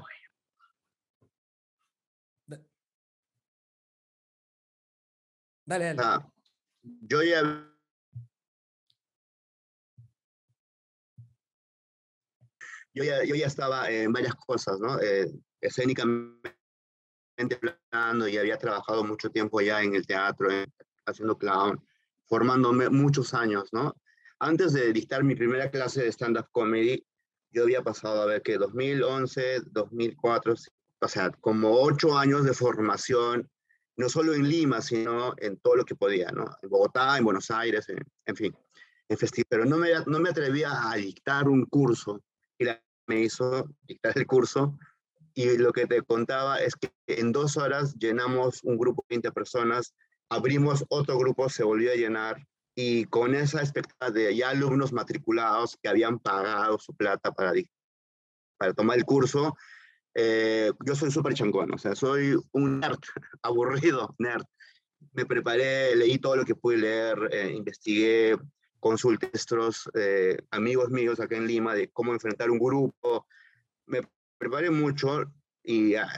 [5.66, 6.00] Dale, dale.
[6.02, 6.33] Ah,
[6.83, 7.42] yo ya
[12.94, 14.98] yo ya, yo ya estaba en varias cosas, ¿no?
[15.00, 16.57] Eh, escénicamente
[17.92, 20.48] hablando y había trabajado mucho tiempo ya en el teatro,
[21.05, 21.85] haciendo clown,
[22.26, 23.94] formándome muchos años, ¿no?
[24.38, 27.05] Antes de dictar mi primera clase de stand-up comedy,
[27.50, 30.55] yo había pasado a ver que 2011, 2004,
[31.00, 33.50] o sea, como ocho años de formación,
[33.97, 36.45] no solo en Lima, sino en todo lo que podía, ¿no?
[36.63, 38.57] En Bogotá, en Buenos Aires, en, fin,
[39.09, 39.47] en festival.
[39.49, 42.23] Pero no me, no me atrevía a dictar un curso.
[42.59, 42.67] Y
[43.07, 44.77] me hizo dictar el curso
[45.37, 49.33] y lo que te contaba es que en dos horas llenamos un grupo de 20
[49.33, 49.95] personas,
[50.31, 55.77] abrimos otro grupo, se volvió a llenar y con esa expectativa de ya alumnos matriculados
[55.83, 57.53] que habían pagado su plata para,
[58.57, 59.55] para tomar el curso,
[60.18, 62.98] eh, yo soy súper chancón, o sea, soy un nerd,
[63.42, 64.44] aburrido, nerd.
[65.12, 68.37] Me preparé, leí todo lo que pude leer, eh, investigué,
[68.81, 69.31] consulté
[69.94, 73.26] eh, amigos míos acá en Lima de cómo enfrentar un grupo.
[73.85, 74.00] Me
[74.38, 75.31] preparé mucho
[75.62, 76.09] y ah,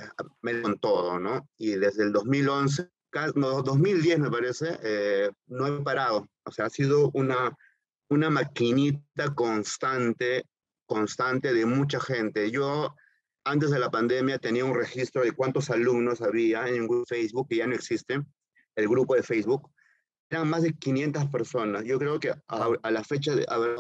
[0.43, 1.49] me con todo, ¿no?
[1.57, 2.89] Y desde el 2011,
[3.35, 6.29] no, 2010 me parece, eh, no he parado.
[6.45, 7.57] O sea, ha sido una,
[8.11, 10.45] una maquinita constante,
[10.87, 12.51] constante de mucha gente.
[12.53, 12.95] Yo
[13.45, 17.57] antes de la pandemia tenía un registro de cuántos alumnos había en un Facebook, que
[17.57, 18.21] ya no existe,
[18.77, 19.71] el grupo de Facebook,
[20.31, 21.85] eran más de 500 personas.
[21.85, 23.77] Yo creo que a, la fecha de haber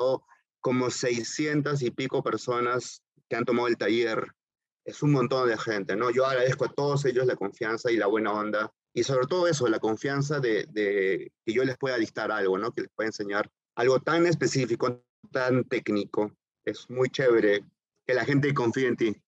[0.61, 4.27] como 600 y pico personas que han tomado el taller.
[4.85, 6.11] Es un montón de gente, ¿no?
[6.11, 8.73] Yo agradezco a todos ellos la confianza y la buena onda.
[8.95, 12.73] Y sobre todo eso, la confianza de, de que yo les pueda dictar algo, ¿no?
[12.73, 16.33] Que les pueda enseñar algo tan específico, tan técnico.
[16.65, 17.65] Es muy chévere
[18.07, 19.23] que la gente confíe en ti.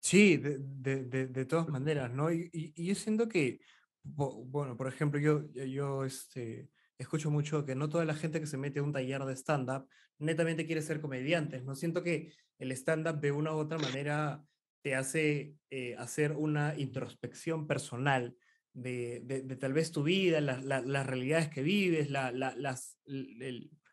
[0.00, 2.32] Sí, de, de, de, todas maneras, ¿no?
[2.32, 3.60] Y, y, y, yo siento que
[4.02, 8.56] bueno, por ejemplo, yo, yo este, escucho mucho que no toda la gente que se
[8.56, 11.64] mete a un taller de stand-up netamente quiere ser comediantes.
[11.64, 14.44] No siento que el stand-up de una u otra manera
[14.82, 18.36] te hace eh, hacer una introspección personal
[18.72, 22.32] de, de, tal vez tu vida, las realidades que vives, las,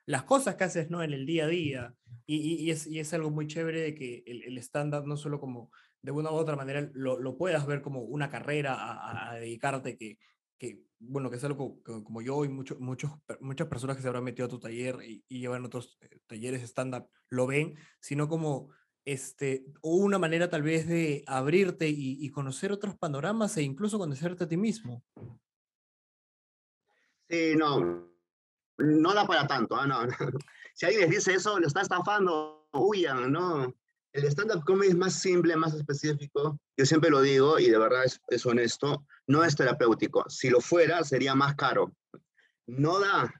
[0.06, 1.02] las cosas que haces ¿no?
[1.02, 1.96] en el día a día.
[2.26, 5.40] Y, y, es, y, es, algo muy chévere de que el, el stand-up no solo
[5.40, 9.36] como de una u otra manera lo, lo puedas ver como una carrera a, a
[9.36, 10.18] dedicarte que,
[10.58, 14.50] que, bueno, que es algo como yo y muchas personas que se habrán metido a
[14.50, 18.70] tu taller y, llevan otros eh, talleres stand-up lo ven, sino como
[19.06, 24.48] este, una manera tal vez de abrirte y, conocer otros panoramas e incluso conocerte a
[24.48, 25.04] ti mismo.
[27.30, 28.10] Sí, no,
[28.78, 30.02] no da para tanto, no,
[30.74, 33.76] Si alguien les dice eso, lo está estafando, huyan, ¿no?
[34.14, 36.60] El stand-up comedy es más simple, más específico.
[36.76, 40.28] Yo siempre lo digo y de verdad es, honesto, no es terapéutico.
[40.30, 41.94] Si lo fuera, sería más caro.
[42.66, 43.32] No da.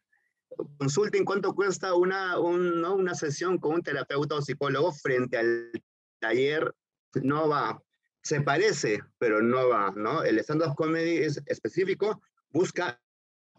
[0.78, 5.72] Consulten cuánto cuesta una, una sesión con un terapeuta o psicólogo frente al
[6.20, 6.74] taller.
[7.16, 7.82] No va.
[8.22, 10.24] Se parece, pero no va, ¿no?
[10.24, 13.00] El stand-up comedy es específico, busca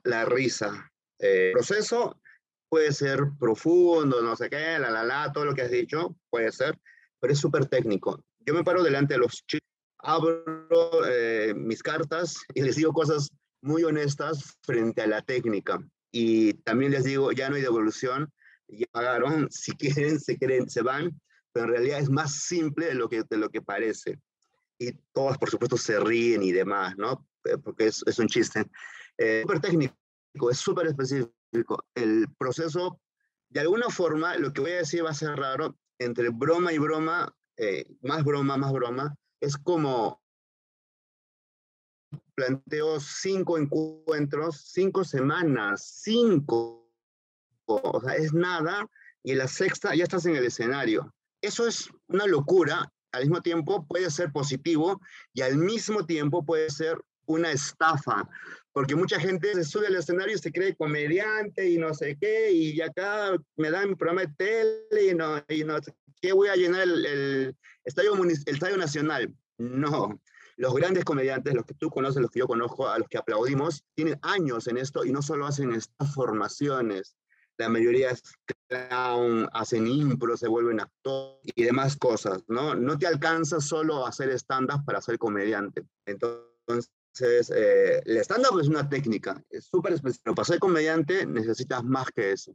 [0.05, 0.91] la risa.
[1.19, 2.21] Eh, proceso
[2.69, 6.53] puede ser profundo, no sé qué, la, la, la, todo lo que has dicho, puede
[6.53, 6.79] ser,
[7.21, 8.23] pero es súper técnico.
[8.41, 13.29] Yo me paro delante de los chicos, abro eh, mis cartas y les digo cosas
[13.61, 15.81] muy honestas frente a la técnica.
[16.11, 18.33] Y también les digo, ya no hay devolución,
[18.69, 21.21] ya pagaron, si quieren, se quieren, se van,
[21.53, 24.19] pero en realidad es más simple de lo que, de lo que parece.
[24.79, 27.27] Y todos, por supuesto, se ríen y demás, ¿no?
[27.45, 28.65] Eh, porque es, es un chiste.
[29.17, 29.97] Eh, súper técnico,
[30.51, 31.85] es súper específico.
[31.95, 33.01] El proceso,
[33.49, 36.79] de alguna forma, lo que voy a decir va a ser raro, entre broma y
[36.79, 40.23] broma, eh, más broma, más broma, es como
[42.35, 46.89] planteo cinco encuentros, cinco semanas, cinco,
[47.67, 48.89] o sea, es nada,
[49.23, 51.13] y la sexta ya estás en el escenario.
[51.41, 55.01] Eso es una locura, al mismo tiempo puede ser positivo
[55.33, 58.29] y al mismo tiempo puede ser una estafa,
[58.73, 62.53] porque mucha gente se sube al escenario y se cree comediante y no sé qué,
[62.53, 65.79] y acá me dan mi programa de tele y no, y no
[66.21, 69.35] ¿qué voy a llenar el, estadio, el estadio nacional?
[69.59, 70.21] No,
[70.57, 73.85] los grandes comediantes, los que tú conoces, los que yo conozco, a los que aplaudimos,
[73.95, 77.17] tienen años en esto y no solo hacen estas formaciones,
[77.59, 78.23] la mayoría es
[78.69, 82.77] clown, hacen impro, se vuelven actores y demás cosas, ¿no?
[82.77, 85.85] No te alcanza solo hacer stand-up para ser comediante.
[86.07, 90.35] Entonces, entonces, eh, el stand-up es una técnica, es súper específico.
[90.35, 92.55] Para ser comediante necesitas más que eso.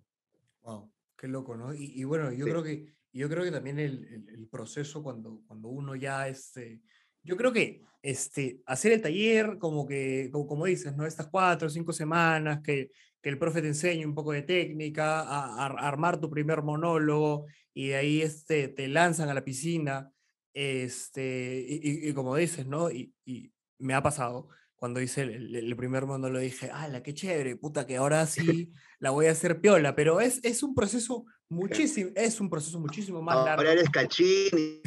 [0.61, 1.73] Wow, qué loco, ¿no?
[1.73, 5.95] Y, bueno, yo creo que yo creo que también el, el, proceso cuando, cuando uno
[5.95, 6.81] ya, este,
[7.21, 11.05] yo creo que este, hacer el taller, como que, como, como dices, ¿no?
[11.05, 12.89] Estas cuatro o cinco semanas, que,
[13.21, 17.89] que el profe te enseñe un poco de técnica, a, armar tu primer monólogo y
[17.89, 20.11] de ahí este, te lanzan a la piscina,
[20.53, 22.89] este, y, y, como dices, ¿no?
[22.89, 24.49] Y, y, me ha pasado
[24.83, 29.11] cuando hice el, primer mundo lo dije, la qué chévere, puta, que ahora sí la
[29.11, 29.95] voy a hacer piola!
[29.95, 33.61] Pero es, es un proceso muchísimo, es un proceso muchísimo más largo.
[33.61, 34.81] Ahora eres cachín.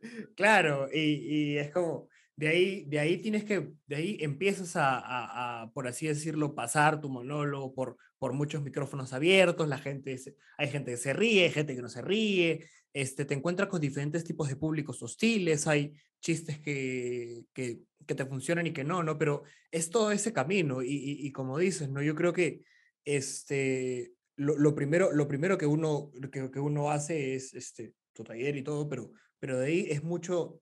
[0.36, 5.62] claro, y, y, es como, de ahí, de ahí tienes que, de ahí empiezas a,
[5.62, 10.16] a, por así decirlo, pasar tu monólogo por, por muchos micrófonos abiertos, la gente,
[10.56, 13.80] hay gente que se ríe, hay gente que no se ríe, este, te encuentras con
[13.80, 19.16] diferentes tipos de públicos hostiles, hay chistes que, que, te funcionan y que no, ¿no?
[19.16, 22.02] Pero es todo ese camino y, y, como dices, ¿no?
[22.02, 22.62] Yo creo que
[23.04, 28.24] este, lo, lo primero, lo primero que, uno, que, que, uno hace es este, tu
[28.24, 30.60] taller y todo, pero, pero de ahí es mucho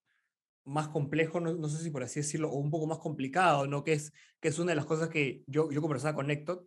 [0.64, 3.82] más complejo, no, no, sé si por así decirlo, o un poco más complicado, ¿no?
[3.82, 6.66] Que es, que es una de las cosas que yo, yo conversaba con Héctor,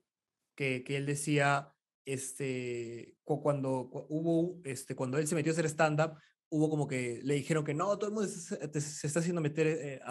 [0.56, 1.73] que, que él decía,
[2.06, 6.18] este, cuando hubo, este, cuando él se metió a hacer stand-up,
[6.50, 8.56] hubo como que le dijeron que no, todo el mundo se,
[9.08, 10.02] está haciendo meter, eh,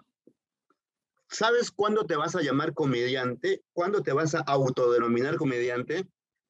[1.30, 3.63] ¿sabes cuándo te vas a llamar comediante?
[3.74, 6.08] ¿Cuándo te vas a autodenominar comediante?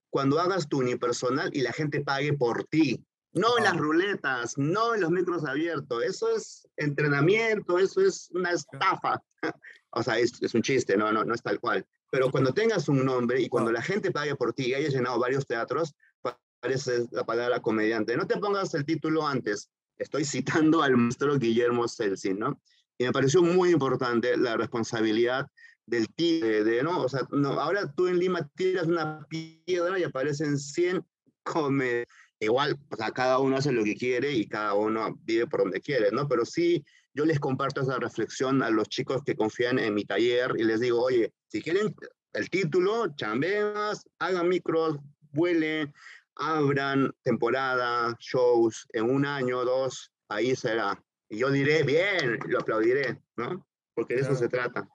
[0.10, 3.04] Cuando hagas tu unipersonal y la gente pague por ti.
[3.36, 6.04] No en las ruletas, no en los micros abiertos.
[6.04, 9.21] Eso es entrenamiento, eso es una estafa.
[9.91, 11.86] o sea, es, es, un chiste, no, no, no es tal cual.
[12.10, 15.19] Pero cuando tengas un nombre y cuando la gente pague por ti y hayas llenado
[15.19, 15.93] varios teatros,
[16.65, 18.17] parece la palabra comediante.
[18.17, 19.69] No te pongas el título antes.
[19.98, 22.60] Estoy citando al maestro Guillermo Celsin, ¿no?
[22.98, 25.45] Y me pareció muy importante la responsabilidad
[25.86, 27.02] del tigre, de, ¿no?
[27.02, 31.06] O sea, no, ahora tú en Lima tiras una piedra y aparecen 100
[31.43, 32.08] come
[32.45, 35.81] Igual, o sea, cada uno hace lo que quiere y cada uno vive por donde
[35.81, 36.27] quiere, ¿no?
[36.27, 40.53] Pero sí, yo les comparto esa reflexión a los chicos que confían en mi taller
[40.55, 41.95] y les digo, oye, si quieren
[42.34, 44.99] el título, chambeas, hagan micros,
[45.31, 45.91] vuelen,
[46.36, 51.03] abran temporada, shows, en un año, dos, ahí será.
[51.27, 53.65] Y yo diré, bien, lo aplaudiré, ¿no?
[53.95, 54.88] Porque de eso se trata,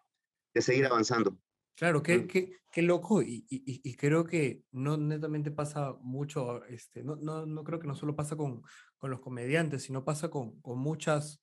[0.55, 1.37] de seguir avanzando.
[1.81, 7.03] Claro, qué, qué, qué loco y, y, y, creo que no netamente pasa mucho, este,
[7.03, 8.61] no, no, no creo que no solo pasa con,
[8.99, 11.43] con los comediantes, sino pasa con, con muchas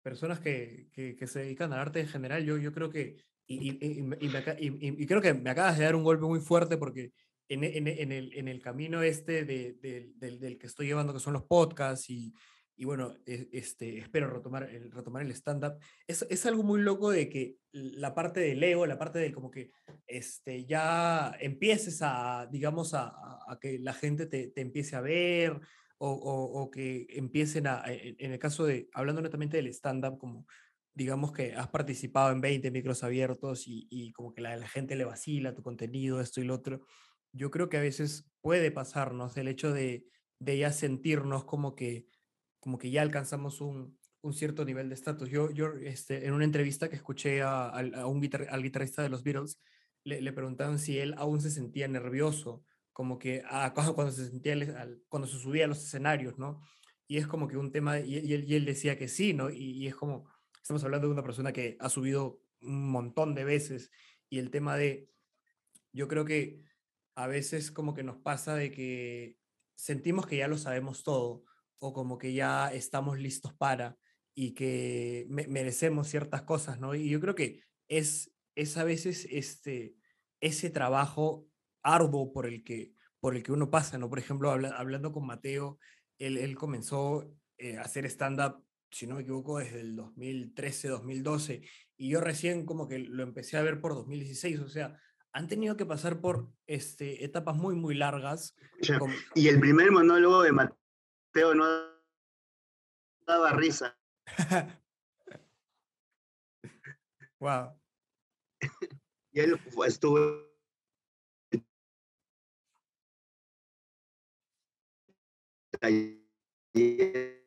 [0.00, 2.46] personas que, que, que, se dedican al arte en general.
[2.46, 3.16] Yo, yo creo que,
[3.46, 7.12] y, y, y, creo que me acabas de dar un golpe muy fuerte porque
[7.48, 11.12] en, en, en, el, en el camino este de, de, del, del que estoy llevando,
[11.12, 12.32] que son los podcasts y,
[12.76, 15.78] y bueno, e, este, espero retomar el, retomar el stand-up.
[16.06, 19.50] Es, es, algo muy loco de que la parte del ego, la parte de como
[19.50, 19.70] que
[20.06, 23.08] este, ya empieces a, digamos, a,
[23.48, 25.60] a que la gente te, te, empiece a ver
[25.98, 30.46] o, o, o, que empiecen a, en el caso de, hablando netamente del stand-up, como
[30.94, 34.94] digamos que has participado en 20 micros abiertos y, y como que la, la, gente
[34.94, 36.86] le vacila tu contenido, esto y lo otro.
[37.32, 40.06] Yo creo que a veces puede pasarnos el hecho de,
[40.38, 42.06] de ya sentirnos como que
[42.64, 43.98] como que ya alcanzamos un,
[44.32, 45.28] cierto nivel de estatus.
[45.28, 47.70] Yo, yo este, en una entrevista que escuché a,
[48.06, 49.60] un al guitarrista de los Beatles,
[50.02, 54.56] le, le, preguntaban si él aún se sentía nervioso, como que a, cuando, se sentía,
[55.10, 56.62] cuando se subía a los escenarios, ¿no?
[57.06, 59.50] Y es como que un tema, y, y él, decía que sí, ¿no?
[59.50, 60.26] Y, y, es como,
[60.62, 63.90] estamos hablando de una persona que ha subido un montón de veces,
[64.30, 65.10] y el tema de,
[65.92, 66.62] yo creo que
[67.14, 69.36] a veces como que nos pasa de que
[69.74, 71.44] sentimos que ya lo sabemos todo,
[71.84, 73.98] o como que ya estamos listos para
[74.34, 76.94] y que me merecemos ciertas cosas, ¿no?
[76.94, 79.94] Y yo creo que es, es a veces este,
[80.40, 81.46] ese trabajo
[81.82, 84.08] arduo por el que, por el que uno pasa, ¿no?
[84.08, 85.78] Por ejemplo, habla, hablando con Mateo,
[86.18, 91.68] él, él comenzó eh, a hacer stand-up, si no me equivoco, desde el 2013, 2012,
[91.98, 94.98] y yo recién como que lo empecé a ver por 2016, o sea,
[95.34, 98.56] han tenido que pasar por este, etapas muy, muy largas.
[99.34, 100.83] Y el primer monólogo de Mateo
[101.34, 101.66] Teo no
[103.26, 103.98] daba risa.
[107.40, 107.76] wow.
[109.32, 110.20] y él estuvo
[115.82, 116.22] y,
[116.78, 117.44] y eh,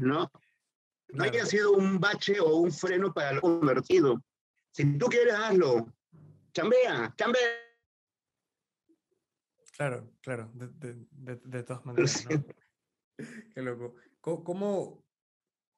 [0.00, 0.30] no,
[1.08, 4.20] no haya sido un bache o un freno para lo convertido.
[4.72, 5.86] Si tú quieres, hazlo
[6.52, 7.40] chambea, chambea.
[9.76, 12.26] Claro, claro, de, de, de, de todas maneras.
[12.28, 12.44] ¿no?
[13.54, 13.94] Qué loco.
[14.20, 15.04] ¿Cómo,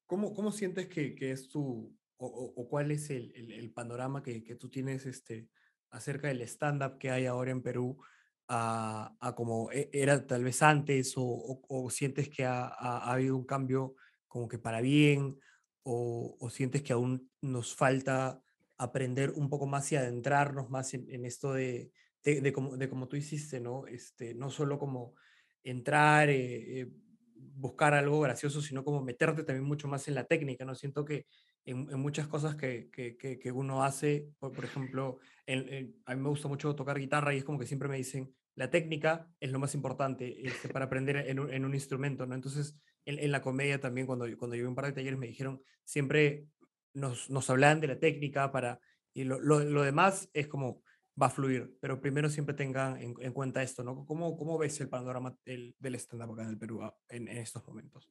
[0.07, 4.23] cómo, cómo sientes que, que es tu, o, o, cuál es el, el, el panorama
[4.23, 5.49] que, que, tú tienes este,
[5.91, 7.99] acerca del stand-up que hay ahora en Perú?
[8.47, 12.99] A, a, como e, era tal vez antes o, o, o sientes que ha, ha,
[12.99, 13.95] ha, habido un cambio
[14.29, 15.41] como que para bien
[15.83, 18.44] o, o, sientes que aún nos falta
[18.77, 21.91] aprender un poco más y adentrarnos más en, esto de,
[22.25, 23.87] de, como, de como tú hiciste, ¿no?
[23.87, 25.15] Este, no solo como
[25.63, 26.91] entrar, eh, eh,
[27.37, 30.75] buscar algo gracioso, sino como meterte también mucho más en la técnica, ¿no?
[30.75, 31.27] Siento que
[31.65, 36.29] en, muchas cosas que, que, que, uno hace, por, por ejemplo, en, a mí me
[36.29, 39.59] gusta mucho tocar guitarra y es como que siempre me dicen, la técnica es lo
[39.59, 42.35] más importante este, para aprender en un, en un, instrumento, ¿no?
[42.35, 46.47] Entonces, en, la comedia también, cuando, cuando yo un par de talleres me dijeron, siempre
[46.95, 48.81] nos, nos hablan de la técnica para,
[49.13, 50.83] y lo, lo, lo, demás es como
[51.21, 54.05] va a fluir, pero primero siempre tengan en, en cuenta esto, ¿no?
[54.07, 57.39] ¿Cómo, ¿Cómo, ves el panorama del, del stand-up acá en el Perú ah, en, en,
[57.39, 58.11] estos momentos?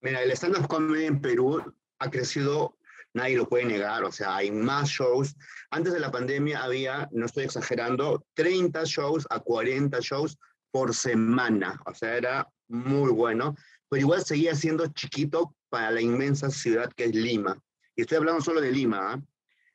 [0.00, 1.62] Mira, el stand-up comedy en Perú
[1.98, 2.78] ha crecido,
[3.12, 5.36] nadie lo puede negar, o sea, hay más shows.
[5.70, 10.38] Antes de la pandemia había, no estoy exagerando, 30 shows a 40 shows
[10.72, 13.54] por semana, o sea, era muy bueno,
[13.90, 17.60] pero igual seguía siendo chiquito para la inmensa ciudad que es Lima.
[17.96, 19.14] Y estoy hablando solo de Lima.
[19.14, 19.22] ¿eh?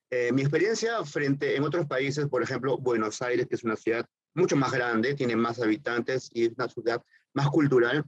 [0.09, 4.05] Eh, mi experiencia frente en otros países, por ejemplo, Buenos Aires, que es una ciudad
[4.33, 7.01] mucho más grande, tiene más habitantes y es una ciudad
[7.33, 8.05] más cultural,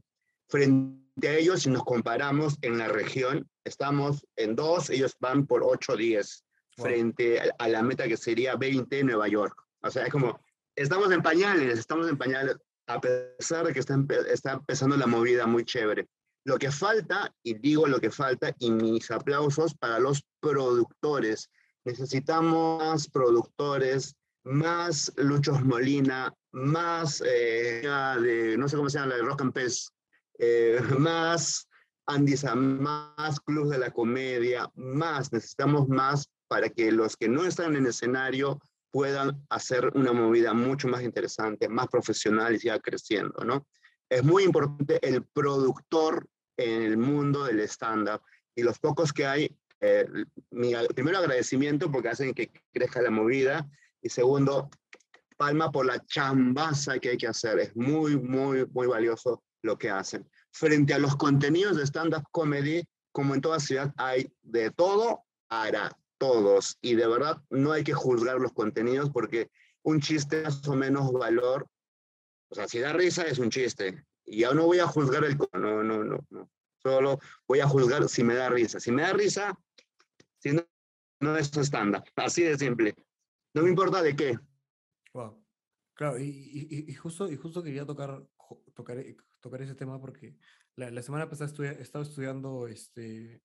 [0.47, 5.61] frente a ellos, si nos comparamos en la región, estamos en dos, ellos van por
[5.63, 6.45] ocho, diez.
[6.71, 9.61] frente a, la meta que sería 20 Nueva York.
[9.81, 10.39] O sea, es como,
[10.75, 12.57] estamos en pañales, estamos en pañales,
[12.87, 13.95] a pesar de que está,
[14.31, 16.07] está empezando la movida muy chévere.
[16.45, 21.49] Lo que falta, y digo lo que falta, y mis aplausos para los productores.
[21.83, 27.81] Necesitamos más productores, más Luchos Molina, más eh,
[28.21, 29.89] de, no sé cómo se llama, la de Rock and Pez,
[30.39, 31.67] eh, más
[32.05, 37.75] Andy más Club de la Comedia, más, necesitamos más para que los que no están
[37.75, 38.59] en escenario
[38.97, 43.67] puedan hacer una movida mucho más interesante, más profesional y siga creciendo, ¿no?
[44.09, 46.27] Es muy importante el productor
[46.57, 48.21] en el mundo del stand-up
[48.55, 50.07] y los pocos que hay, eh,
[50.49, 53.69] mi primero agradecimiento porque hacen que crezca la movida
[54.01, 54.67] y segundo,
[55.37, 57.59] palma por la chambaza que hay que hacer.
[57.59, 60.27] Es muy, muy, muy valioso lo que hacen.
[60.49, 62.81] Frente a los contenidos de stand-up comedy,
[63.11, 66.77] como en toda ciudad, hay de todo para todos.
[66.81, 69.49] Y de verdad, no hay que juzgar los contenidos porque
[69.83, 71.67] un chiste más o menos valor.
[72.49, 74.05] O sea, si da risa es un chiste.
[74.25, 75.37] Y ya no voy a juzgar el...
[75.53, 76.51] No, no, no, no.
[76.81, 78.79] Solo voy a juzgar si me da risa.
[78.79, 79.57] Si me da risa,
[80.39, 80.65] si no,
[81.19, 82.03] no es stand-up.
[82.15, 82.95] Así de simple.
[83.53, 84.37] No me importa de qué.
[85.13, 85.43] Wow.
[85.93, 88.23] Claro, y, y, justo, y justo quería tocar,
[88.75, 89.03] tocar,
[89.39, 90.37] tocar ese tema porque
[90.75, 93.41] la, la semana pasada estuve, estaba estudiando, este,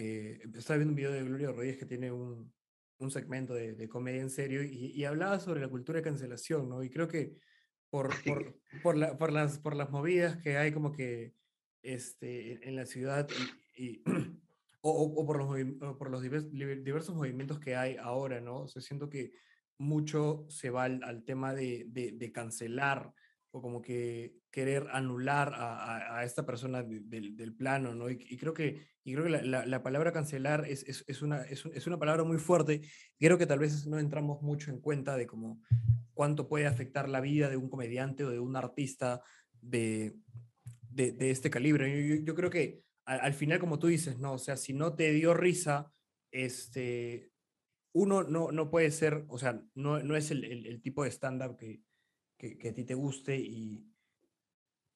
[0.00, 2.52] eh, estaba viendo un video de Gloria Rodríguez que tiene un,
[2.98, 6.68] un segmento de, de, comedia en serio y, y, hablaba sobre la cultura de cancelación,
[6.68, 6.82] ¿no?
[6.82, 7.36] Y creo que
[7.90, 11.34] por, por, por, la, por, las, por las movidas que hay como que
[11.82, 13.28] este, en la ciudad
[13.76, 14.02] y,
[14.80, 18.62] o, o, por los, por los diversos movimientos que hay ahora, ¿no?
[18.62, 19.32] O sea, siento que
[19.78, 23.12] mucho se va al, tema de, de, cancelar
[23.52, 28.10] o como que querer anular a, a, esta persona del plano, ¿no?
[28.10, 31.64] Y, creo que, y creo que la, la, palabra cancelar es, es, es una, es,
[31.66, 32.82] es, una palabra muy fuerte.
[33.18, 35.60] Creo que tal vez no entramos mucho en cuenta de cómo,
[36.14, 39.20] cuánto puede afectar la vida de un comediante o de un artista
[39.60, 40.16] de,
[40.88, 42.08] de, de este calibre.
[42.08, 44.34] Yo, yo creo que al, al, final, como tú dices, ¿no?
[44.34, 45.90] O sea, si no te dio risa,
[46.30, 47.30] este,
[47.92, 51.56] uno no, no puede ser, o sea, no, no es el, el, tipo de stand-up
[51.56, 51.82] que,
[52.40, 53.86] que, que, a ti te guste y,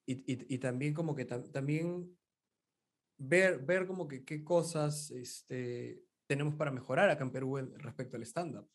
[0.06, 2.16] y, y, también como que también
[3.18, 8.22] ver, ver como que qué cosas este, tenemos para mejorar acá en Perú respecto al
[8.22, 8.66] stand-up.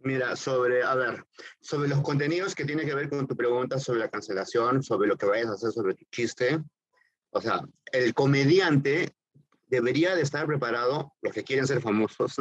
[0.00, 1.24] Mira, sobre, a ver,
[1.60, 5.16] sobre los contenidos que tiene que ver con tu pregunta sobre la cancelación, sobre lo
[5.16, 6.60] que vayas a hacer sobre tu chiste.
[7.30, 7.60] O sea,
[7.92, 9.14] el comediante
[9.68, 12.34] debería de estar preparado, los que quieren ser famosos,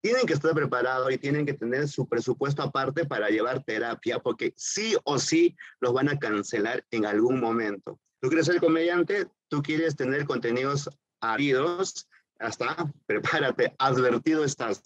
[0.00, 4.52] tienen que estar preparados y tienen que tener su presupuesto aparte para llevar terapia, porque
[4.56, 7.98] sí o sí los van a cancelar en algún momento.
[8.20, 10.88] Tú quieres ser comediante, tú quieres tener contenidos
[11.20, 14.82] habidos, hasta, prepárate, advertido estás.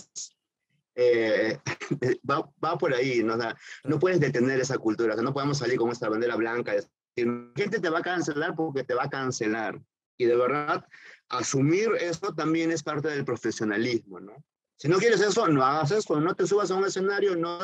[0.95, 1.59] Eh,
[2.29, 3.37] va, va, por ahí, ¿no?
[3.85, 7.89] no puedes detener esa cultura, no podemos salir con esta bandera blanca, decir, gente te
[7.89, 9.81] va a cancelar porque te va a cancelar.
[10.19, 10.87] Y de verdad,
[11.29, 14.45] asumir eso también es parte del profesionalismo, ¿no?
[14.83, 17.61] Si no quieres eso, no hagas eso, no te subas a un escenario, no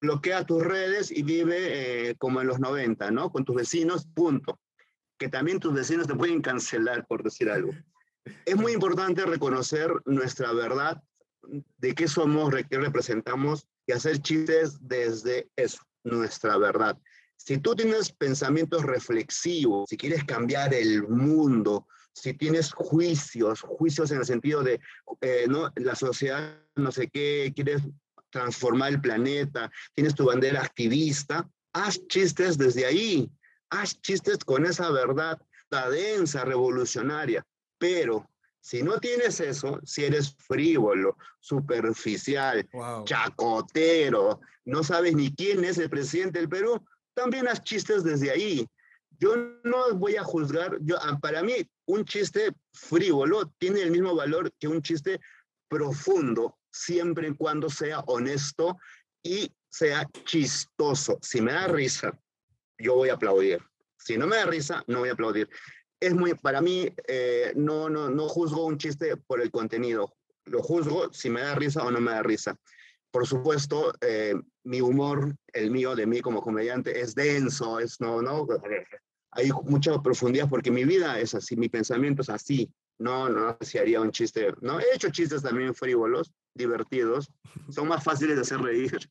[0.00, 3.32] bloquea tus redes y vive eh, como en los 90, ¿no?
[3.32, 4.60] Con tus vecinos, punto.
[5.18, 7.72] Que también tus vecinos te pueden cancelar por decir algo.
[8.44, 11.02] Es muy importante reconocer nuestra verdad,
[11.78, 16.96] de qué somos, qué representamos y hacer chistes desde eso, nuestra verdad.
[17.36, 24.18] Si tú tienes pensamientos reflexivos, si quieres cambiar el mundo, si tienes juicios, juicios en
[24.18, 24.80] el sentido de,
[25.20, 25.72] eh, ¿no?
[25.76, 27.82] La sociedad, no sé qué, quieres
[28.30, 33.30] transformar el planeta, tienes tu bandera activista, haz chistes desde ahí,
[33.70, 35.40] haz chistes con esa verdad,
[35.70, 37.44] la densa, revolucionaria,
[37.78, 38.28] pero
[38.60, 42.68] si no tienes eso, si eres frívolo, superficial,
[43.04, 46.80] chacotero, no sabes ni quién es el presidente del Perú,
[47.14, 48.66] también haz chistes desde ahí.
[49.18, 51.54] Yo no voy a juzgar, yo, ah, para mí
[51.86, 55.20] un chiste frívolo tiene el mismo valor que un chiste
[55.68, 58.76] profundo, siempre y cuando sea honesto
[59.22, 61.18] y sea chistoso.
[61.22, 62.18] Si me da risa,
[62.78, 63.60] yo voy a aplaudir.
[63.96, 65.48] Si no me da risa, no voy a aplaudir.
[66.00, 70.14] Es muy, para mí, eh, no, no, no juzgo un chiste por el contenido.
[70.44, 72.56] Lo juzgo si me da risa o no me da risa.
[73.10, 78.22] Por supuesto, eh, mi humor, el mío de mí como comediante, es denso, es no,
[78.22, 78.46] no,
[79.32, 82.70] hay mucha profundidad porque mi vida es así, mi pensamiento es así.
[82.98, 84.52] No, no si haría un chiste.
[84.60, 87.32] No, he hecho chistes también frívolos, divertidos,
[87.70, 89.10] son más fáciles de hacer reír.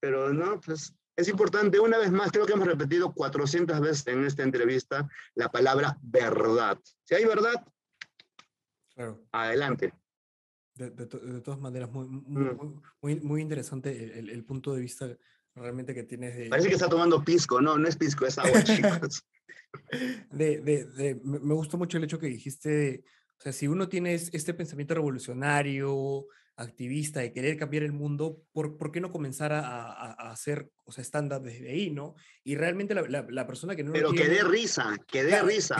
[0.00, 4.24] Pero no, pues es importante, una vez más, creo que hemos repetido 400 veces en
[4.24, 6.78] esta entrevista la palabra verdad.
[7.04, 7.62] Si hay verdad,
[9.32, 9.92] adelante.
[10.76, 12.80] De, todas maneras, muy, mm.
[13.02, 15.14] muy, muy, interesante el, el, punto de vista
[15.54, 16.48] realmente que tienes de...
[16.48, 19.22] Parece que está tomando pisco, no, no es pisco, es agua, chicos.
[20.30, 23.04] De, de, me gustó mucho el hecho que dijiste,
[23.38, 26.26] o sea, si uno tiene este pensamiento revolucionario,
[26.60, 30.92] activista, de querer cambiar el mundo, ¿por, ¿por qué no comenzar a, a, hacer o
[30.92, 32.14] sea, stand-up desde ahí, no?
[32.44, 33.92] Y realmente la, la, persona que no...
[33.92, 35.76] Pero que dé risa, que dé risa.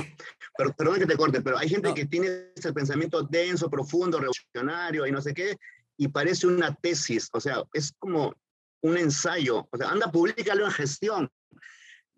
[0.57, 5.07] Pero, perdón que te corte, pero hay gente que tiene ese pensamiento denso, profundo, revolucionario
[5.07, 5.57] y no sé qué,
[5.97, 8.35] y parece una tesis, o sea, es como
[8.83, 11.31] un ensayo, o sea, anda, públicalo en gestión.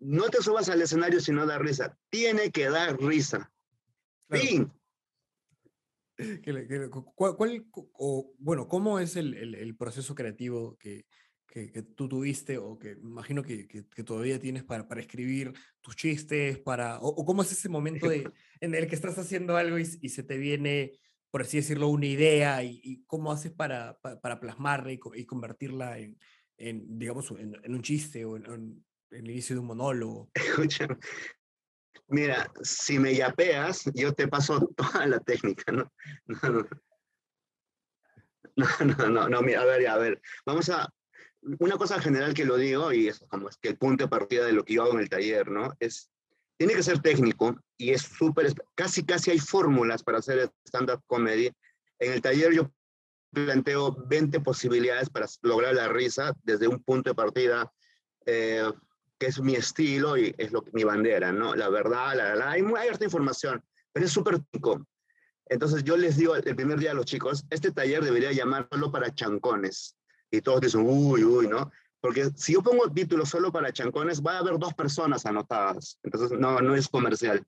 [0.03, 3.51] No te subas al escenario si no da risa, tiene que dar risa.
[4.29, 4.71] Fin.
[7.15, 11.05] ¿Cuál, o, bueno, ¿cómo es el, el, proceso creativo que,
[11.47, 15.95] que, que, tú tuviste o que imagino que, que todavía tienes para, para, escribir tus
[15.95, 16.59] chistes?
[16.59, 18.29] Para, o, cómo es ese momento de,
[18.61, 20.99] en el que estás haciendo algo y, y, se te viene,
[21.31, 26.17] por así decirlo, una idea y, cómo haces para, para, plasmarla y, convertirla en,
[26.57, 28.83] en digamos, en, un chiste o en,
[29.13, 30.29] el inicio de un monólogo?
[30.33, 30.87] Escucha,
[32.07, 35.91] Mira, si me yapeas, yo te paso toda la técnica, ¿no?
[38.55, 40.87] No, no, no, no, mira, a ver, a ver, vamos a,
[41.57, 44.45] una cosa general que lo digo, y es como es que el punto de partida
[44.45, 45.73] de lo que yo hago en el taller, ¿no?
[45.79, 46.11] Es,
[46.55, 51.51] tiene que ser técnico y es súper, casi, casi hay fórmulas para hacer stand-up comedy.
[51.97, 52.71] En el taller yo
[53.31, 57.73] planteo 20 posibilidades para lograr la risa desde un punto de partida
[58.27, 58.71] eh,
[59.25, 61.55] es mi estilo y es lo, mi bandera, ¿no?
[61.55, 64.85] La verdad, la, la, hay, hay harta información, pero es súper rico.
[65.45, 69.13] Entonces yo les digo el primer día a los chicos, este taller debería llamarlo para
[69.13, 69.95] chancones.
[70.31, 71.71] Y todos dicen, uy, uy, ¿no?
[72.01, 75.99] Porque si yo pongo título solo para chancones, va a haber dos personas anotadas.
[76.03, 77.45] Entonces no, no es comercial.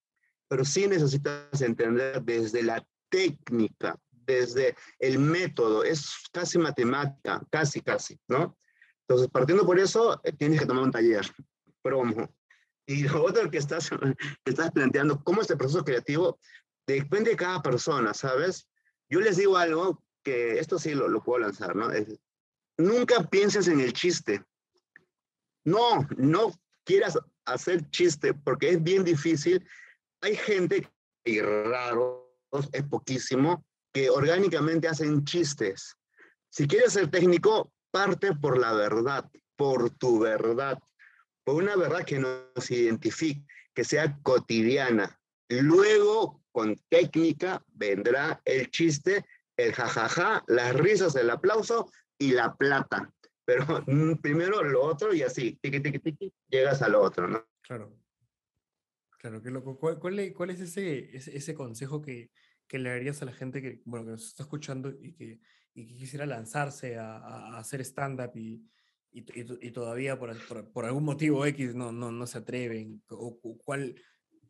[0.48, 8.20] Pero sí necesitas entender desde la técnica, desde el método, es casi matemática, casi, casi,
[8.28, 8.58] ¿no?
[9.08, 11.26] Entonces, partiendo por eso, eh, tienes que tomar un taller
[11.86, 12.34] promo.
[12.88, 16.40] Y lo otro que estás, que estás planteando, cómo este proceso creativo
[16.88, 18.68] depende de cada persona, ¿sabes?
[19.10, 21.90] Yo les digo algo que esto sí lo, lo puedo lanzar, ¿no?
[22.78, 24.44] nunca pienses en el chiste.
[25.64, 26.52] No, no
[26.84, 29.66] quieras hacer chiste porque es bien difícil.
[30.22, 30.90] Hay gente,
[31.24, 32.36] y raro,
[32.72, 33.64] es poquísimo,
[33.94, 35.96] que orgánicamente hacen chistes.
[36.50, 40.80] Si quieres ser técnico, parte por la verdad, por tu verdad
[41.46, 45.18] por una verdad que nos identifique, que sea cotidiana.
[45.48, 49.24] Luego, con técnica, vendrá el chiste,
[49.56, 53.14] el jajaja, las risas, el aplauso y la plata.
[53.46, 53.86] Pero
[54.22, 57.46] primero lo otro y así, tiqui, tiqui, tiqui, llegas al otro, ¿no?
[57.62, 57.96] Claro.
[59.20, 59.78] Claro, qué loco.
[59.78, 62.32] ¿Cuál, cuál, es ese, ese, consejo que,
[62.68, 65.40] que, le darías a la gente que, bueno, que nos está escuchando y que,
[65.74, 68.64] y que quisiera lanzarse a, a hacer stand-up y,
[69.16, 70.36] y, todavía por,
[70.74, 73.02] por, algún motivo X no, no, no se atreven?
[73.10, 73.96] ¿O, cuál,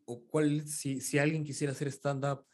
[0.04, 2.44] o cuál si, si alguien quisiera hacer stand-up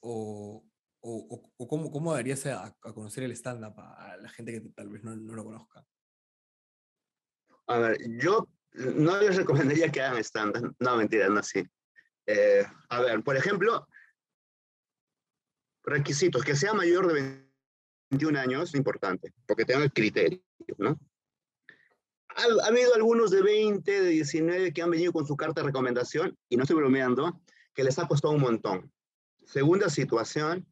[0.00, 0.64] o,
[1.00, 4.90] o, o, cómo, cómo darías a, a conocer el stand-up a, la gente que tal
[4.90, 5.84] vez no, no, lo conozca?
[7.66, 10.76] A ver, yo no les recomendaría que hagan stand-up.
[10.78, 11.64] No, mentira, no así.
[12.26, 13.88] Eh, a ver, por ejemplo,
[15.82, 17.44] requisitos, que sea mayor de
[18.10, 20.40] 21 años, importante, porque tenga criterio,
[20.78, 20.96] ¿no?
[22.36, 26.36] Ha, habido algunos de 20, de 19 que han venido con su carta de recomendación,
[26.48, 27.40] y no estoy bromeando,
[27.74, 28.92] que les ha costado un montón.
[29.44, 30.66] Segunda situación,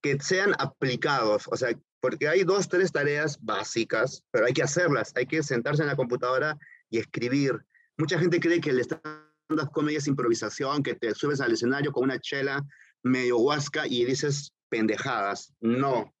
[0.00, 5.12] que sean aplicados, o sea, porque hay dos, tres tareas básicas, pero hay que hacerlas,
[5.14, 6.58] hay que sentarse en la computadora
[6.90, 7.64] y escribir.
[7.96, 12.04] Mucha gente cree que el stand-up comedy es improvisación, que te subes al escenario con
[12.04, 12.64] una chela
[13.04, 15.54] medio huasca y dices pendejadas.
[15.60, 16.12] No,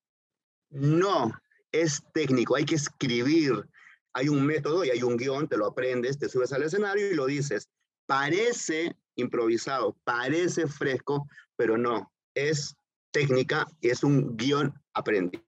[0.70, 1.32] no,
[1.72, 3.68] es técnico, hay que escribir,
[4.14, 7.14] hay un método y hay un guion, te lo aprendes, te subes al escenario y
[7.14, 7.68] lo dices.
[8.06, 12.74] Parece improvisado, parece fresco, pero no, es
[13.10, 15.44] técnica, es un guion aprendido.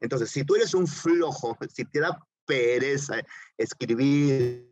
[0.00, 3.20] Entonces, si tú eres un flojo, si te da pereza
[3.56, 4.68] escribir,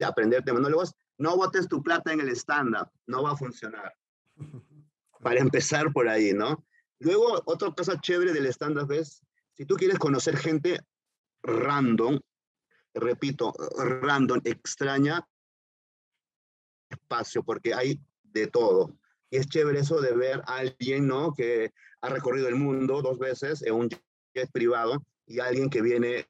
[0.00, 3.92] aprenderte monólogos, no botes tu plata en el stand-up, no va a funcionar.
[5.20, 6.64] Para empezar por ahí, ¿no?
[7.00, 9.20] Luego, otra cosa chévere del stand-up es,
[9.54, 10.80] si tú quieres conocer gente
[11.42, 12.20] random,
[12.98, 15.26] repito, random, extraña
[16.90, 18.96] espacio, porque hay de todo.
[19.30, 21.32] Y es chévere eso de ver a alguien, ¿no?
[21.34, 23.88] Que ha recorrido el mundo dos veces en un
[24.34, 26.26] jet privado y alguien que viene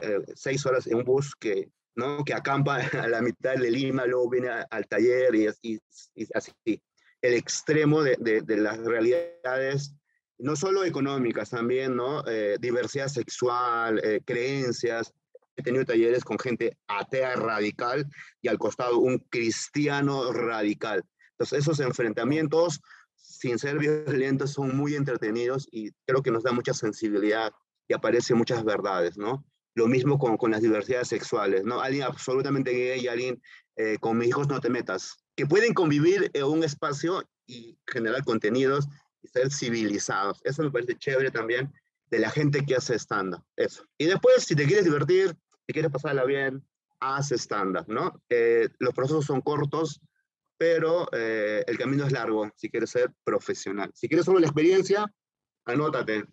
[0.00, 2.24] eh, seis horas en un bus que, ¿no?
[2.24, 5.78] Que acampa a la mitad de Lima, luego viene al taller y, y,
[6.14, 6.82] y, así.
[7.22, 9.94] El extremo de, de, de, las realidades
[10.38, 12.26] no solo económicas, también, ¿no?
[12.26, 15.12] Eh, diversidad sexual, eh, creencias.
[15.60, 18.06] He tenido talleres con gente atea radical
[18.40, 21.04] y al costado un cristiano radical.
[21.32, 22.80] Entonces, esos enfrentamientos,
[23.14, 27.52] sin ser violentos, son muy entretenidos y creo que nos da mucha sensibilidad
[27.88, 29.44] y aparecen muchas verdades, ¿no?
[29.74, 31.80] Lo mismo con, con las diversidades sexuales, ¿no?
[31.82, 33.42] Alguien absolutamente gay y alguien
[33.76, 38.24] eh, con mis hijos no te metas, que pueden convivir en un espacio y generar
[38.24, 38.88] contenidos
[39.22, 40.40] y ser civilizados.
[40.44, 41.70] Eso me parece chévere también
[42.10, 43.42] de la gente que hace stand-up.
[43.56, 43.84] Eso.
[43.98, 45.36] Y después, si te quieres divertir,
[45.70, 46.66] si quieres pasarla bien,
[46.98, 48.20] haz stand-up, ¿no?
[48.28, 50.00] Eh, los procesos son cortos,
[50.58, 53.88] pero eh, el camino es largo si quieres ser profesional.
[53.94, 55.06] Si quieres solo la experiencia,
[55.66, 56.24] anótate.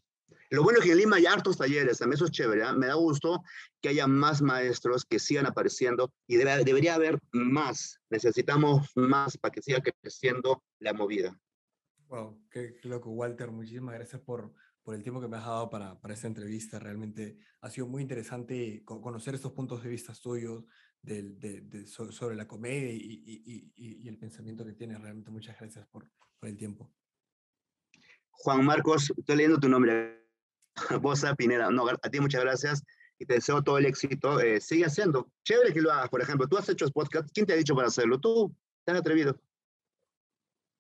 [0.49, 2.73] Lo bueno es que en Lima hay hartos talleres, también eso es chévere, ¿eh?
[2.75, 3.43] me da gusto
[3.79, 9.61] que haya más maestros que sigan apareciendo y debería haber más, necesitamos más para que
[9.61, 11.39] siga creciendo la movida.
[12.07, 13.51] Wow, qué, loco, Walter.
[13.51, 14.51] Muchísimas gracias por,
[14.88, 16.79] por el tiempo que me has dado para, para esta entrevista.
[16.79, 20.63] Realmente ha sido muy interesante conocer estos puntos de vista tuyos
[21.01, 25.01] de, sobre la comedia y, y, y, el pensamiento que tienes.
[25.01, 26.09] Realmente muchas gracias por,
[26.39, 26.89] por el tiempo.
[28.29, 30.25] Juan Marcos, estoy leyendo tu nombre.
[31.01, 31.69] Bosa Pineda.
[31.69, 32.81] No, a ti muchas gracias
[33.19, 34.39] y te deseo todo el éxito.
[34.39, 35.29] Eh, sigue haciendo.
[35.43, 36.07] Chévere que lo hagas.
[36.07, 37.27] Por ejemplo, tú has hecho podcast.
[37.33, 38.21] ¿Quién te ha dicho para hacerlo?
[38.21, 38.55] Tú.
[38.85, 39.38] Has atrevido.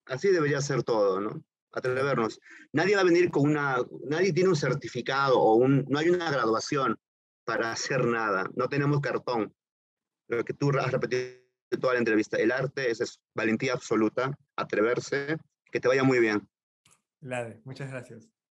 [0.05, 1.43] Así debería ser todo, ¿no?
[1.77, 2.39] Atrevernos.
[2.73, 3.77] Nadie va a venir con una,
[4.09, 6.97] nadie tiene un certificado o un, no hay una graduación
[7.45, 8.49] para hacer nada.
[8.55, 9.53] No tenemos cartón.
[10.27, 11.47] Lo que tú has repetido
[11.79, 15.37] toda la entrevista, el arte es, valentía absoluta, atreverse,
[15.71, 16.47] que te vaya muy bien.
[17.21, 18.29] Lade, muchas gracias.